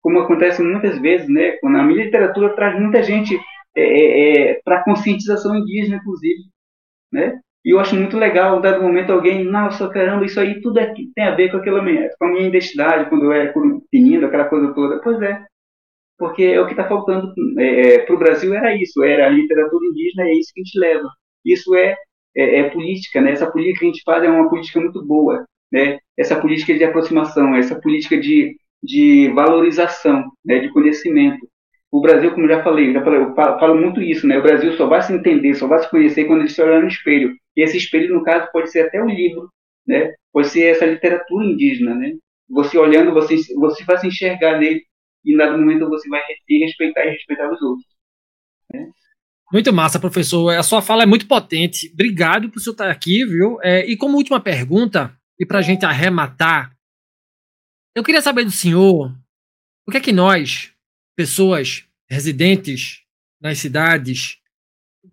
Como 0.00 0.18
acontece 0.20 0.62
muitas 0.62 0.98
vezes, 1.00 1.28
né? 1.28 1.52
Quando 1.60 1.78
a 1.78 1.82
minha 1.82 2.04
literatura 2.04 2.54
traz 2.54 2.78
muita 2.78 3.02
gente 3.02 3.38
é, 3.76 3.82
é, 3.82 4.50
é 4.50 4.60
para 4.64 4.84
conscientização 4.84 5.56
indígena, 5.56 5.96
inclusive, 5.96 6.42
né? 7.12 7.40
E 7.64 7.70
eu 7.70 7.78
acho 7.78 7.94
muito 7.94 8.18
legal, 8.18 8.58
em 8.58 8.60
dado 8.60 8.82
momento, 8.82 9.12
alguém, 9.12 9.44
nossa, 9.44 9.88
caramba, 9.88 10.24
isso 10.24 10.40
aí 10.40 10.60
tudo 10.60 10.78
aqui 10.78 11.12
tem 11.14 11.24
a 11.24 11.34
ver 11.34 11.50
com 11.50 11.58
aquela 11.58 11.80
minha, 11.80 12.10
com 12.18 12.26
a 12.26 12.28
minha 12.28 12.48
identidade, 12.48 13.08
quando 13.08 13.24
eu 13.26 13.32
era 13.32 13.54
menino, 13.92 14.26
aquela 14.26 14.46
coisa 14.46 14.74
toda. 14.74 15.00
Pois 15.00 15.22
é, 15.22 15.44
porque 16.18 16.44
é 16.44 16.60
o 16.60 16.66
que 16.66 16.72
está 16.72 16.88
faltando 16.88 17.32
é, 17.58 17.94
é 17.94 17.98
para 18.00 18.14
o 18.14 18.18
Brasil 18.18 18.54
era 18.54 18.74
isso, 18.76 19.02
era 19.02 19.26
a 19.26 19.30
literatura 19.30 19.84
indígena, 19.86 20.28
é 20.28 20.34
isso 20.34 20.52
que 20.54 20.60
a 20.60 20.64
gente 20.64 20.78
leva. 20.78 21.08
Isso 21.44 21.74
é, 21.74 21.96
é, 22.36 22.60
é, 22.60 22.70
política, 22.70 23.20
né? 23.20 23.32
Essa 23.32 23.50
política 23.50 23.80
que 23.80 23.86
a 23.86 23.88
gente 23.88 24.02
faz 24.04 24.22
é 24.24 24.30
uma 24.30 24.48
política 24.48 24.80
muito 24.80 25.04
boa, 25.04 25.44
né? 25.72 25.98
Essa 26.16 26.40
política 26.40 26.74
de 26.74 26.84
aproximação, 26.84 27.54
essa 27.56 27.80
política 27.80 28.18
de, 28.18 28.56
de 28.82 29.30
valorização, 29.34 30.24
né? 30.44 30.60
De 30.60 30.70
conhecimento 30.70 31.46
o 31.92 32.00
Brasil, 32.00 32.32
como 32.34 32.48
já 32.48 32.64
falei, 32.64 32.90
já 32.90 33.04
falei, 33.04 33.20
eu 33.20 33.34
falo 33.34 33.78
muito 33.78 34.00
isso, 34.00 34.26
né? 34.26 34.38
O 34.38 34.42
Brasil 34.42 34.72
só 34.72 34.86
vai 34.86 35.02
se 35.02 35.12
entender, 35.12 35.54
só 35.54 35.68
vai 35.68 35.78
se 35.78 35.90
conhecer 35.90 36.24
quando 36.24 36.40
ele 36.40 36.48
se 36.48 36.62
olhar 36.62 36.80
no 36.80 36.88
espelho. 36.88 37.34
E 37.54 37.62
esse 37.62 37.76
espelho, 37.76 38.14
no 38.14 38.24
caso, 38.24 38.50
pode 38.50 38.70
ser 38.70 38.86
até 38.86 39.02
um 39.02 39.10
livro, 39.10 39.50
né? 39.86 40.14
Pode 40.32 40.48
ser 40.48 40.64
essa 40.68 40.86
literatura 40.86 41.44
indígena, 41.44 41.94
né? 41.94 42.14
Você 42.48 42.78
olhando, 42.78 43.12
você, 43.12 43.36
você 43.56 43.84
vai 43.84 43.98
se 43.98 44.06
enxergar 44.06 44.58
nele 44.58 44.82
e, 45.24 45.36
dado 45.36 45.58
momento, 45.58 45.88
você 45.88 46.08
vai 46.08 46.20
se 46.46 46.58
respeitar 46.58 47.04
e 47.04 47.10
respeitar 47.10 47.52
os 47.52 47.60
outros. 47.62 47.86
Né? 48.72 48.90
Muito 49.52 49.72
massa, 49.72 50.00
professor. 50.00 50.56
A 50.56 50.62
sua 50.62 50.80
fala 50.80 51.02
é 51.02 51.06
muito 51.06 51.26
potente. 51.26 51.90
Obrigado 51.92 52.48
por 52.48 52.58
senhor 52.58 52.72
estar 52.72 52.90
aqui, 52.90 53.24
viu? 53.24 53.58
É, 53.62 53.84
e 53.84 53.96
como 53.96 54.16
última 54.16 54.40
pergunta, 54.40 55.14
e 55.38 55.44
para 55.44 55.58
a 55.58 55.62
gente 55.62 55.84
arrematar, 55.84 56.74
eu 57.94 58.02
queria 58.02 58.22
saber 58.22 58.44
do 58.44 58.50
senhor 58.50 59.14
o 59.86 59.90
que 59.90 59.98
é 59.98 60.00
que 60.00 60.12
nós, 60.12 60.72
pessoas 61.14 61.84
residentes 62.08 63.02
nas 63.40 63.58
cidades, 63.58 64.38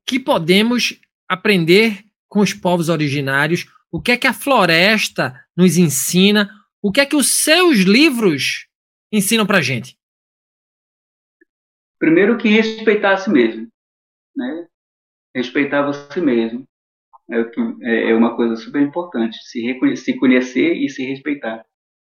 que 0.05 0.19
podemos 0.19 0.99
aprender 1.27 2.05
com 2.29 2.39
os 2.39 2.53
povos 2.53 2.87
originários, 2.87 3.65
o 3.91 4.01
que 4.01 4.11
é 4.11 4.17
que 4.17 4.27
a 4.27 4.33
floresta 4.33 5.43
nos 5.57 5.77
ensina, 5.77 6.49
o 6.81 6.91
que 6.91 7.01
é 7.01 7.05
que 7.05 7.15
os 7.15 7.43
seus 7.43 7.79
livros 7.79 8.67
ensinam 9.11 9.45
para 9.45 9.61
gente? 9.61 9.98
Primeiro 11.99 12.37
que 12.37 12.47
respeitar 12.47 13.13
a 13.13 13.17
si 13.17 13.29
mesmo, 13.29 13.67
né? 14.35 14.67
Respeitar 15.35 15.85
você 15.85 16.21
mesmo 16.21 16.65
é, 17.29 17.39
é, 17.83 18.11
é 18.11 18.15
uma 18.15 18.35
coisa 18.35 18.55
super 18.55 18.81
importante, 18.81 19.37
se, 19.43 19.61
reconhecer, 19.61 20.03
se 20.03 20.17
conhecer 20.17 20.73
e 20.73 20.89
se 20.89 21.03
respeitar. 21.05 21.63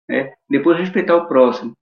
Né? 0.10 0.34
Depois 0.50 0.80
respeitar 0.80 1.16
o 1.16 1.28
próximo, 1.28 1.74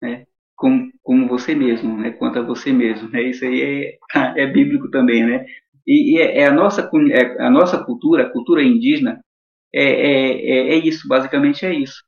né? 0.00 0.26
como, 0.56 0.90
como 1.02 1.28
você 1.28 1.54
mesmo, 1.54 1.96
né? 1.96 2.12
quanto 2.12 2.38
a 2.38 2.42
você 2.42 2.72
mesmo. 2.72 3.08
Né? 3.10 3.22
Isso 3.22 3.44
aí 3.44 3.98
é, 4.14 4.42
é 4.42 4.46
bíblico 4.46 4.90
também, 4.90 5.24
né? 5.26 5.46
E, 5.86 6.16
e 6.16 6.20
é, 6.20 6.40
é, 6.40 6.46
a 6.46 6.52
nossa 6.52 6.88
é, 7.12 7.42
a 7.42 7.50
nossa 7.50 7.82
cultura, 7.82 8.26
a 8.26 8.30
cultura 8.30 8.62
indígena, 8.62 9.24
é, 9.74 9.82
é, 9.82 10.32
é, 10.32 10.68
é 10.70 10.76
isso, 10.76 11.08
basicamente 11.08 11.64
é 11.64 11.72
isso, 11.72 12.04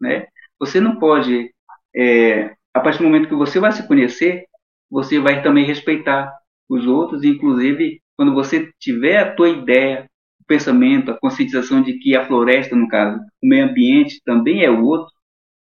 né? 0.00 0.26
Você 0.58 0.80
não 0.80 0.98
pode, 0.98 1.52
é, 1.94 2.54
a 2.74 2.80
partir 2.80 2.98
do 2.98 3.04
momento 3.04 3.28
que 3.28 3.34
você 3.34 3.60
vai 3.60 3.72
se 3.72 3.86
conhecer, 3.86 4.46
você 4.90 5.18
vai 5.18 5.42
também 5.42 5.64
respeitar 5.64 6.32
os 6.68 6.86
outros, 6.86 7.24
inclusive 7.24 8.00
quando 8.16 8.34
você 8.34 8.70
tiver 8.80 9.18
a 9.18 9.34
tua 9.34 9.48
ideia, 9.48 10.08
o 10.40 10.44
pensamento, 10.44 11.10
a 11.10 11.18
conscientização 11.18 11.82
de 11.82 11.98
que 11.98 12.16
a 12.16 12.26
floresta, 12.26 12.74
no 12.74 12.88
caso, 12.88 13.20
o 13.42 13.46
meio 13.46 13.66
ambiente 13.66 14.20
também 14.24 14.64
é 14.64 14.70
o 14.70 14.84
outro, 14.84 15.12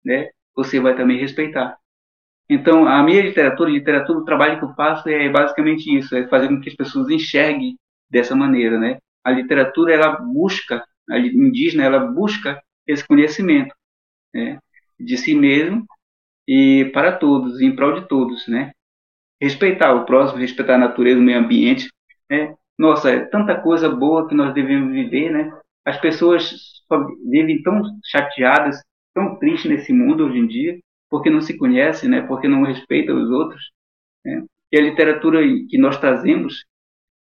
né? 0.03 0.30
Você 0.56 0.80
vai 0.80 0.95
também 0.95 1.17
respeitar. 1.19 1.77
Então, 2.49 2.88
a 2.88 3.03
minha 3.03 3.21
literatura, 3.21 3.69
literatura, 3.69 4.19
o 4.19 4.23
trabalho 4.25 4.60
que 4.60 4.65
eu 4.65 4.73
faço 4.73 5.10
é 5.10 5.30
basicamente 5.30 5.93
isso, 5.93 6.15
é 6.15 6.27
fazer 6.27 6.47
com 6.47 6.62
que 6.62 6.69
as 6.69 6.75
pessoas 6.75 7.10
enxerguem 7.10 7.77
dessa 8.10 8.36
maneira, 8.36 8.80
né? 8.80 8.99
A 9.23 9.32
literatura, 9.32 9.93
ela 9.93 10.12
busca, 10.12 10.86
a 11.10 11.19
indígena, 11.19 11.84
ela 11.84 11.99
busca 11.99 12.62
esse 12.88 13.06
conhecimento, 13.06 13.75
né? 14.34 14.60
De 14.99 15.17
si 15.17 15.36
mesmo 15.36 15.86
e 16.47 16.86
para 16.93 17.17
todos, 17.17 17.60
em 17.62 17.75
prol 17.75 17.99
de 17.99 18.08
todos, 18.08 18.47
né? 18.47 18.71
Respeitar 19.39 19.93
o 19.93 20.06
próximo, 20.06 20.39
respeitar 20.39 20.76
a 20.76 20.80
natureza, 20.80 21.19
o 21.19 21.23
meio 21.23 21.39
ambiente, 21.39 21.89
né? 22.30 22.56
Nossa, 22.78 23.12
é 23.12 23.19
tanta 23.26 23.60
coisa 23.60 23.89
boa 23.89 24.28
que 24.28 24.36
nós 24.36 24.54
devemos 24.54 24.91
viver, 24.91 25.32
né? 25.32 25.52
As 25.86 26.00
pessoas 26.00 26.54
vivem 27.30 27.62
tão 27.63 27.82
chateadas, 28.06 28.82
tão 29.13 29.38
tristes 29.38 29.69
nesse 29.69 29.93
mundo 29.93 30.26
hoje 30.26 30.38
em 30.38 30.47
dia, 30.47 30.80
porque 31.10 31.30
não 31.30 31.41
se 31.41 31.58
conhece, 31.58 32.08
né? 32.08 32.21
Porque 32.21 32.47
não 32.47 32.63
respeita 32.63 33.13
os 33.13 33.30
outros. 33.30 33.62
Né? 34.26 34.43
E 34.71 34.78
a 34.78 34.82
literatura 34.82 35.41
que 35.69 35.78
nós 35.78 35.97
trazemos, 36.00 36.65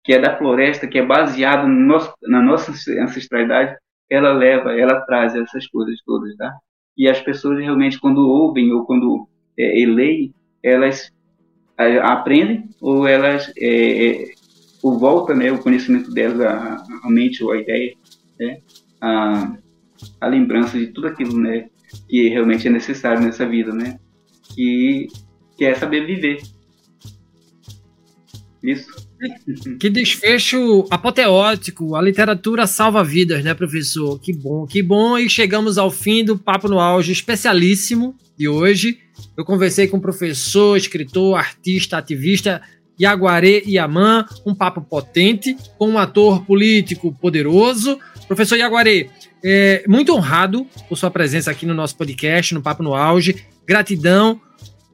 que 0.03 0.13
é 0.13 0.19
da 0.19 0.37
floresta, 0.37 0.87
que 0.87 0.99
é 0.99 1.05
baseada 1.05 1.67
no 1.67 1.97
na 2.23 2.41
nossa 2.41 2.71
ancestralidade, 2.71 3.75
ela 4.09 4.31
leva, 4.31 4.73
ela 4.73 5.01
traz 5.01 5.35
essas 5.35 5.67
coisas 5.67 5.99
todas, 6.05 6.35
tá? 6.37 6.53
E 6.97 7.07
as 7.07 7.21
pessoas 7.21 7.59
realmente, 7.59 7.99
quando 7.99 8.27
ouvem 8.27 8.71
ou 8.71 8.85
quando 8.85 9.27
é, 9.57 9.85
leem, 9.85 10.33
elas 10.63 11.11
aprendem 11.77 12.69
ou 12.81 13.07
elas 13.07 13.51
é, 13.57 14.07
é, 14.07 14.31
ou 14.81 14.97
volta, 14.97 15.33
né, 15.33 15.51
o 15.51 15.59
conhecimento 15.59 16.11
delas, 16.11 16.41
a, 16.41 16.83
a 17.03 17.09
mente 17.09 17.43
ou 17.43 17.51
a 17.51 17.57
ideia, 17.57 17.93
né, 18.39 18.59
a, 19.01 19.57
a 20.21 20.27
lembrança 20.27 20.77
de 20.77 20.87
tudo 20.87 21.07
aquilo, 21.07 21.37
né, 21.39 21.67
que 22.07 22.29
realmente 22.29 22.67
é 22.67 22.71
necessário 22.71 23.21
nessa 23.21 23.47
vida, 23.47 23.73
né? 23.73 23.99
E 24.57 25.07
que 25.57 25.65
é 25.65 25.73
saber 25.73 26.05
viver. 26.05 26.41
Isso. 28.63 29.07
Que 29.79 29.89
desfecho 29.89 30.85
apoteótico. 30.91 31.95
A 31.95 32.01
literatura 32.03 32.67
salva 32.67 33.03
vidas, 33.03 33.43
né, 33.43 33.55
professor? 33.55 34.19
Que 34.19 34.31
bom, 34.31 34.67
que 34.67 34.83
bom. 34.83 35.17
E 35.17 35.27
chegamos 35.27 35.79
ao 35.79 35.89
fim 35.89 36.23
do 36.23 36.37
Papo 36.37 36.67
no 36.67 36.79
Auge 36.79 37.13
especialíssimo 37.13 38.15
de 38.37 38.47
hoje. 38.47 38.99
Eu 39.35 39.45
conversei 39.45 39.87
com 39.87 39.99
professor, 39.99 40.75
escritor, 40.77 41.37
artista, 41.37 41.97
ativista 41.97 42.61
Yaguaré 42.99 43.61
Yaman, 43.65 44.25
um 44.45 44.55
papo 44.55 44.81
potente, 44.81 45.55
com 45.77 45.89
um 45.89 45.97
ator 45.97 46.43
político 46.45 47.13
poderoso. 47.13 47.99
Professor 48.27 48.55
Yaguaré, 48.55 49.09
é, 49.43 49.83
muito 49.87 50.13
honrado 50.15 50.65
por 50.89 50.97
sua 50.97 51.11
presença 51.11 51.51
aqui 51.51 51.65
no 51.65 51.73
nosso 51.73 51.95
podcast, 51.95 52.53
no 52.53 52.61
Papo 52.61 52.81
no 52.81 52.95
Auge. 52.95 53.45
Gratidão. 53.65 54.41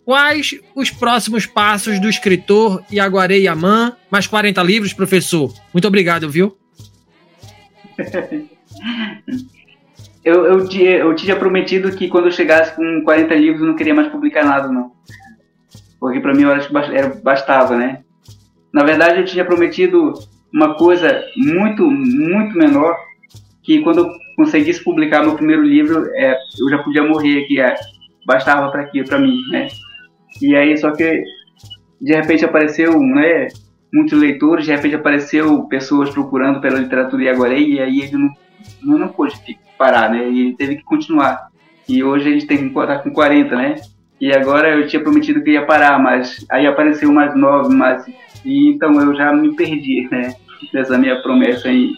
Quais 0.04 0.56
os 0.76 0.92
próximos 0.92 1.46
passos 1.46 2.00
do 2.00 2.10
escritor 2.10 2.84
Iaguaré 2.92 3.38
Yaman? 3.38 3.96
Mais 4.12 4.28
40 4.28 4.62
livros, 4.62 4.92
professor. 4.92 5.54
Muito 5.74 5.88
obrigado, 5.88 6.30
viu? 6.30 6.58
eu, 10.24 10.46
eu, 10.46 10.68
eu 10.68 11.16
tinha 11.16 11.36
prometido 11.36 11.92
que 11.92 12.08
quando 12.08 12.26
eu 12.26 12.32
chegasse 12.32 12.76
com 12.76 13.02
40 13.04 13.34
livros 13.36 13.62
eu 13.62 13.68
não 13.68 13.76
queria 13.76 13.94
mais 13.94 14.08
publicar 14.08 14.46
nada, 14.46 14.68
não. 14.70 14.92
Porque 16.00 16.20
para 16.20 16.34
mim 16.34 16.44
eu 16.44 16.52
acho 16.52 16.68
que 16.68 17.22
bastava, 17.22 17.76
né? 17.76 18.04
Na 18.74 18.84
verdade, 18.84 19.20
eu 19.20 19.26
tinha 19.26 19.46
prometido 19.46 20.14
uma 20.54 20.76
coisa 20.76 21.24
muito, 21.36 21.90
muito 21.90 22.58
menor, 22.58 22.96
que 23.62 23.82
quando 23.82 24.00
eu 24.00 24.10
conseguisse 24.36 24.84
publicar 24.84 25.24
meu 25.24 25.36
primeiro 25.36 25.62
livro, 25.62 26.10
é, 26.16 26.36
eu 26.60 26.70
já 26.70 26.80
podia 26.80 27.04
morrer, 27.04 27.44
que 27.44 27.60
é, 27.60 27.76
bastava 28.26 28.72
para 28.72 28.82
aqui, 28.82 29.04
para 29.04 29.20
mim, 29.20 29.42
né? 29.52 29.68
E 30.42 30.56
aí, 30.56 30.78
só 30.78 30.92
que 30.92 31.24
de 32.02 32.14
repente 32.14 32.44
apareceu, 32.44 33.00
né, 33.00 33.48
muitos 33.94 34.20
leitores, 34.20 34.66
de 34.66 34.72
repente 34.72 34.96
apareceu 34.96 35.64
pessoas 35.66 36.10
procurando 36.10 36.60
pela 36.60 36.80
literatura 36.80 37.24
Iaguaré, 37.24 37.60
e 37.60 37.80
aí 37.80 38.02
ele 38.02 38.18
não, 38.18 38.30
não, 38.82 38.98
não 38.98 39.08
pôde 39.08 39.36
parar, 39.78 40.10
né? 40.10 40.30
E 40.30 40.40
ele 40.40 40.56
teve 40.56 40.78
que 40.78 40.84
continuar. 40.84 41.48
E 41.88 42.04
hoje 42.04 42.28
a 42.28 42.32
gente 42.32 42.48
tem 42.48 42.70
que 42.70 42.74
tá 42.74 43.00
com 43.00 43.12
40, 43.12 43.56
né? 43.56 43.76
E 44.20 44.32
agora 44.32 44.70
eu 44.70 44.88
tinha 44.88 45.02
prometido 45.02 45.44
que 45.44 45.52
ia 45.52 45.66
parar, 45.66 46.00
mas 46.00 46.46
aí 46.50 46.66
apareceu 46.66 47.12
mais 47.12 47.36
nove, 47.36 47.76
mas 47.76 48.06
e 48.46 48.70
então 48.70 48.94
eu 49.02 49.14
já 49.16 49.34
me 49.34 49.54
perdi, 49.56 50.08
né? 50.12 50.34
Nessa 50.74 50.98
minha 50.98 51.22
promessa 51.22 51.68
aí. 51.68 51.92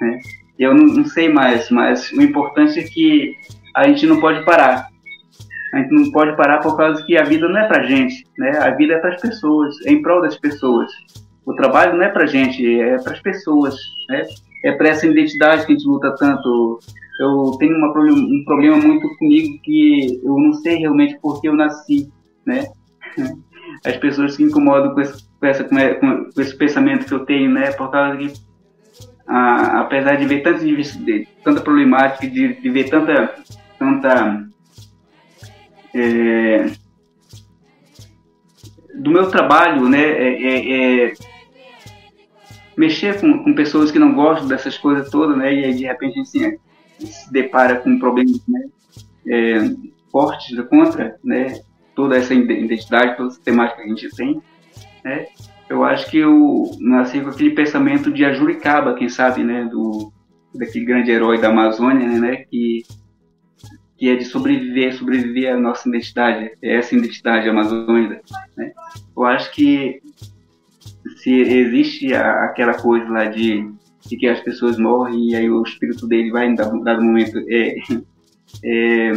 Né? 0.00 0.20
Eu 0.58 0.74
não, 0.74 0.84
não, 0.84 1.04
sei 1.04 1.28
mais, 1.28 1.70
mas 1.70 2.10
o 2.12 2.22
importante 2.22 2.78
é 2.78 2.82
que 2.82 3.34
a 3.74 3.88
gente 3.88 4.06
não 4.06 4.20
pode 4.20 4.44
parar. 4.44 4.86
A 5.74 5.78
gente 5.78 5.92
não 5.92 6.10
pode 6.12 6.36
parar 6.36 6.58
por 6.58 6.76
causa 6.76 7.04
que 7.04 7.16
a 7.16 7.24
vida 7.24 7.48
não 7.48 7.58
é 7.58 7.66
pra 7.66 7.82
gente, 7.82 8.24
né? 8.38 8.58
A 8.58 8.70
vida 8.70 8.94
é 8.94 8.98
para 8.98 9.14
as 9.14 9.20
pessoas, 9.20 9.74
é 9.86 9.92
em 9.92 10.00
prol 10.00 10.22
das 10.22 10.36
pessoas. 10.38 10.90
O 11.44 11.54
trabalho 11.54 11.94
não 11.96 12.04
é 12.04 12.08
pra 12.08 12.26
gente, 12.26 12.80
é 12.80 12.96
para 12.98 13.12
as 13.12 13.20
pessoas, 13.20 13.76
né? 14.08 14.22
É 14.66 14.72
para 14.72 14.88
essa 14.88 15.06
identidade 15.06 15.64
que 15.64 15.72
a 15.72 15.76
gente 15.76 15.86
luta 15.86 16.14
tanto. 16.18 16.78
Eu 17.20 17.56
tenho 17.58 17.76
uma, 17.76 17.88
um 17.88 18.44
problema 18.44 18.76
muito 18.76 19.08
comigo 19.16 19.58
que 19.62 20.20
eu 20.22 20.38
não 20.38 20.52
sei 20.52 20.76
realmente 20.76 21.18
por 21.20 21.40
que 21.40 21.48
eu 21.48 21.54
nasci, 21.54 22.10
né? 22.44 22.66
As 23.84 23.96
pessoas 23.96 24.34
se 24.34 24.42
incomodam 24.42 24.94
com 24.94 25.00
esse, 25.00 25.24
com, 25.38 25.46
essa, 25.46 25.64
com 25.64 26.40
esse 26.40 26.56
pensamento 26.56 27.06
que 27.06 27.14
eu 27.14 27.24
tenho, 27.24 27.50
né? 27.50 27.70
Por 27.72 27.90
causa 27.90 28.16
que 28.16 28.32
a, 29.26 29.80
apesar 29.80 30.16
de 30.16 30.26
ver 30.26 30.42
tanta 31.42 31.60
problemática, 31.60 32.26
de, 32.26 32.54
de, 32.54 32.70
ver 32.70 32.88
tanta, 32.88 33.34
tanta 33.78 34.46
é, 35.94 36.70
do 38.94 39.10
meu 39.10 39.28
trabalho, 39.30 39.88
né, 39.88 40.02
é, 40.02 40.42
é, 40.42 41.04
é, 41.06 41.12
mexer 42.76 43.20
com, 43.20 43.42
com 43.42 43.54
pessoas 43.54 43.90
que 43.90 43.98
não 43.98 44.14
gostam 44.14 44.48
dessas 44.48 44.76
coisas 44.76 45.10
todas, 45.10 45.36
né, 45.36 45.54
e 45.54 45.64
aí 45.64 45.74
de 45.74 45.84
repente 45.84 46.20
assim, 46.20 46.58
se 46.98 47.32
depara 47.32 47.76
com 47.76 47.98
problemas, 47.98 48.40
né, 48.46 48.68
é, 49.28 49.70
fortes 50.10 50.58
contra, 50.68 51.18
né, 51.24 51.60
toda 51.94 52.16
essa 52.16 52.34
identidade, 52.34 53.16
toda 53.16 53.30
essa 53.30 53.40
temática 53.42 53.82
que 53.82 53.86
a 53.86 53.88
gente 53.88 54.16
tem, 54.16 54.42
né, 55.04 55.26
eu 55.68 55.82
acho 55.82 56.10
que 56.10 56.18
eu 56.18 56.70
nasci 56.78 57.20
com 57.20 57.30
aquele 57.30 57.50
pensamento 57.50 58.12
de 58.12 58.24
Ajuricaba, 58.24 58.94
quem 58.94 59.08
sabe, 59.08 59.42
né, 59.42 59.64
do 59.64 60.12
daquele 60.54 60.86
grande 60.86 61.10
herói 61.10 61.38
da 61.38 61.48
Amazônia, 61.48 62.06
né, 62.08 62.36
que 62.50 62.82
que 63.98 64.10
é 64.10 64.16
de 64.16 64.24
sobreviver, 64.24 64.94
sobreviver 64.94 65.54
à 65.54 65.58
nossa 65.58 65.88
identidade, 65.88 66.52
é 66.62 66.76
essa 66.76 66.94
identidade 66.94 67.48
amazônica, 67.48 68.20
né? 68.56 68.72
Eu 69.16 69.24
acho 69.24 69.50
que 69.52 70.02
se 71.16 71.32
existe 71.32 72.14
a, 72.14 72.44
aquela 72.44 72.74
coisa 72.74 73.08
lá 73.08 73.24
de, 73.26 73.70
de, 74.06 74.16
que 74.16 74.26
as 74.26 74.40
pessoas 74.40 74.78
morrem 74.78 75.30
e 75.30 75.36
aí 75.36 75.50
o 75.50 75.62
espírito 75.62 76.06
dele 76.06 76.30
vai 76.30 76.46
em 76.46 76.54
dado 76.54 77.02
momento 77.02 77.38
é, 77.48 77.76
é 78.64 79.12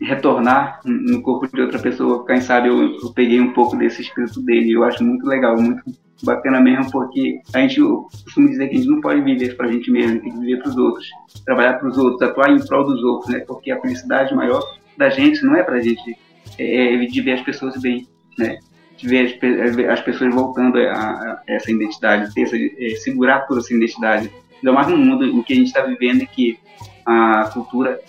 retornar 0.00 0.80
no 0.84 1.22
corpo 1.22 1.46
de 1.46 1.60
outra 1.60 1.78
pessoa. 1.78 2.24
Quem 2.26 2.40
sabe 2.40 2.68
eu, 2.68 2.94
eu, 2.94 3.12
peguei 3.12 3.40
um 3.40 3.52
pouco 3.52 3.76
desse 3.76 4.02
espírito 4.02 4.42
dele. 4.42 4.72
Eu 4.72 4.84
acho 4.84 5.04
muito 5.04 5.26
legal, 5.26 5.60
muito 5.60 5.82
bacana 6.22 6.60
mesmo, 6.60 6.90
porque 6.90 7.40
a 7.54 7.60
gente 7.60 7.80
costuma 7.80 8.48
dizer 8.48 8.68
que 8.68 8.74
a 8.74 8.78
gente 8.78 8.90
não 8.90 9.00
pode 9.00 9.20
viver 9.20 9.56
para 9.56 9.66
a 9.66 9.72
gente 9.72 9.90
mesmo, 9.90 10.20
tem 10.20 10.32
que 10.32 10.40
viver 10.40 10.58
para 10.58 10.70
os 10.70 10.76
outros, 10.76 11.08
trabalhar 11.44 11.74
para 11.74 11.88
os 11.88 11.96
outros, 11.96 12.22
atuar 12.22 12.50
em 12.50 12.66
prol 12.66 12.84
dos 12.84 13.02
outros, 13.02 13.32
né? 13.32 13.40
Porque 13.40 13.70
a 13.70 13.80
felicidade 13.80 14.34
maior 14.34 14.62
da 14.96 15.10
gente 15.10 15.44
não 15.44 15.54
é 15.54 15.62
para 15.62 15.76
a 15.76 15.80
gente, 15.80 16.16
é, 16.58 16.94
é 16.94 17.06
de 17.06 17.20
ver 17.22 17.32
as 17.34 17.42
pessoas 17.42 17.80
bem, 17.80 18.06
né? 18.36 18.58
Ver 19.02 19.38
as, 19.40 19.90
as 19.90 20.00
pessoas 20.00 20.34
voltando 20.34 20.78
a, 20.78 20.92
a, 20.92 21.42
essa 21.46 21.70
identidade, 21.70 22.34
ter 22.34 22.42
essa, 22.42 22.56
é, 22.56 22.96
segurar 22.96 23.46
por 23.46 23.58
essa 23.58 23.72
identidade. 23.72 24.32
Ainda 24.56 24.72
mais 24.72 24.88
no 24.88 24.96
mundo 24.96 25.24
em 25.24 25.42
que 25.42 25.52
a 25.52 25.56
gente 25.56 25.68
está 25.68 25.82
vivendo, 25.82 26.26
que 26.26 26.58
a 27.06 27.48
cultura, 27.52 28.00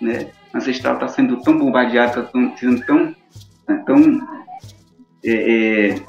né? 0.00 0.28
ancestral 0.54 0.94
está 0.94 1.08
sendo 1.08 1.40
tão 1.42 1.58
bombardeada, 1.58 2.20
está 2.20 2.56
sendo 2.56 2.84
tão, 2.84 3.14
né, 3.68 3.82
tão 3.86 4.28
é, 5.24 5.32
é, 5.32 5.88
é, 5.96 6.02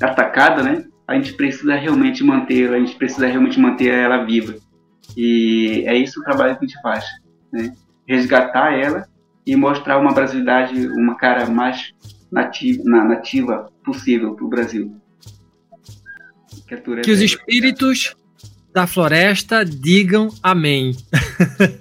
atacada, 0.00 0.62
né? 0.62 0.84
A 1.06 1.14
gente 1.14 1.32
precisa 1.32 1.74
realmente 1.74 2.22
manter, 2.22 2.72
a 2.72 2.78
gente 2.78 2.96
precisa 2.96 3.26
realmente 3.26 3.58
manter 3.58 3.92
ela 3.92 4.24
viva. 4.24 4.54
E 5.16 5.82
é 5.86 5.96
isso 5.96 6.20
o 6.20 6.22
trabalho 6.22 6.56
que 6.56 6.64
a 6.64 6.68
gente 6.68 6.80
faz, 6.80 7.04
né? 7.52 7.72
Resgatar 8.06 8.72
ela 8.72 9.08
e 9.46 9.56
mostrar 9.56 9.98
uma 9.98 10.12
brasilidade, 10.12 10.86
uma 10.88 11.16
cara 11.16 11.46
mais 11.46 11.92
nativa, 12.30 12.82
nativa 12.84 13.70
possível 13.84 14.34
para 14.34 14.44
o 14.44 14.48
Brasil. 14.48 14.96
Que, 16.66 16.76
que 17.02 17.10
os 17.10 17.20
espíritos 17.20 18.14
da 18.72 18.86
floresta 18.86 19.64
digam 19.64 20.28
amém. 20.42 20.96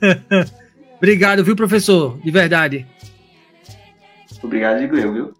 Obrigado, 0.97 1.43
viu, 1.43 1.55
professor? 1.55 2.19
De 2.23 2.31
verdade. 2.31 2.85
Obrigado, 4.41 4.79
digo 4.79 4.95
eu, 4.97 5.13
viu? 5.13 5.33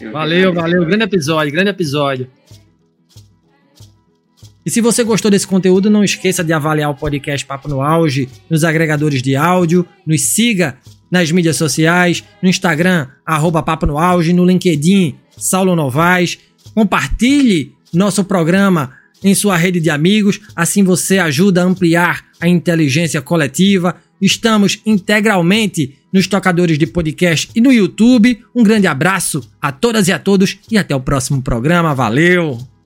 Eu 0.00 0.12
valeu, 0.12 0.52
valeu. 0.52 0.84
Grande 0.84 1.04
episódio, 1.04 1.52
grande 1.52 1.70
episódio. 1.70 2.30
E 4.64 4.70
se 4.70 4.80
você 4.80 5.02
gostou 5.02 5.30
desse 5.30 5.46
conteúdo, 5.46 5.88
não 5.88 6.04
esqueça 6.04 6.44
de 6.44 6.52
avaliar 6.52 6.90
o 6.90 6.94
podcast 6.94 7.46
Papo 7.46 7.68
no 7.68 7.80
Auge 7.80 8.28
nos 8.50 8.64
agregadores 8.64 9.22
de 9.22 9.34
áudio, 9.34 9.86
nos 10.06 10.20
siga 10.22 10.78
nas 11.10 11.30
mídias 11.30 11.56
sociais, 11.56 12.24
no 12.42 12.48
Instagram, 12.48 13.08
arroba 13.24 13.62
Papo 13.62 13.86
no 13.86 13.98
Auge, 13.98 14.32
no 14.32 14.44
LinkedIn, 14.44 15.16
Saulo 15.36 15.74
Novaes. 15.74 16.38
Compartilhe 16.74 17.74
nosso 17.92 18.24
programa 18.24 18.92
em 19.22 19.34
sua 19.34 19.56
rede 19.56 19.80
de 19.80 19.90
amigos, 19.90 20.40
assim 20.54 20.84
você 20.84 21.18
ajuda 21.18 21.62
a 21.62 21.64
ampliar 21.64 22.24
a 22.40 22.48
inteligência 22.48 23.20
coletiva. 23.20 23.96
Estamos 24.20 24.80
integralmente 24.84 25.96
nos 26.12 26.26
tocadores 26.26 26.78
de 26.78 26.86
podcast 26.86 27.50
e 27.54 27.60
no 27.60 27.72
YouTube. 27.72 28.42
Um 28.54 28.62
grande 28.62 28.86
abraço 28.86 29.48
a 29.60 29.70
todas 29.72 30.08
e 30.08 30.12
a 30.12 30.18
todos 30.18 30.58
e 30.70 30.78
até 30.78 30.94
o 30.94 31.00
próximo 31.00 31.42
programa. 31.42 31.94
Valeu! 31.94 32.77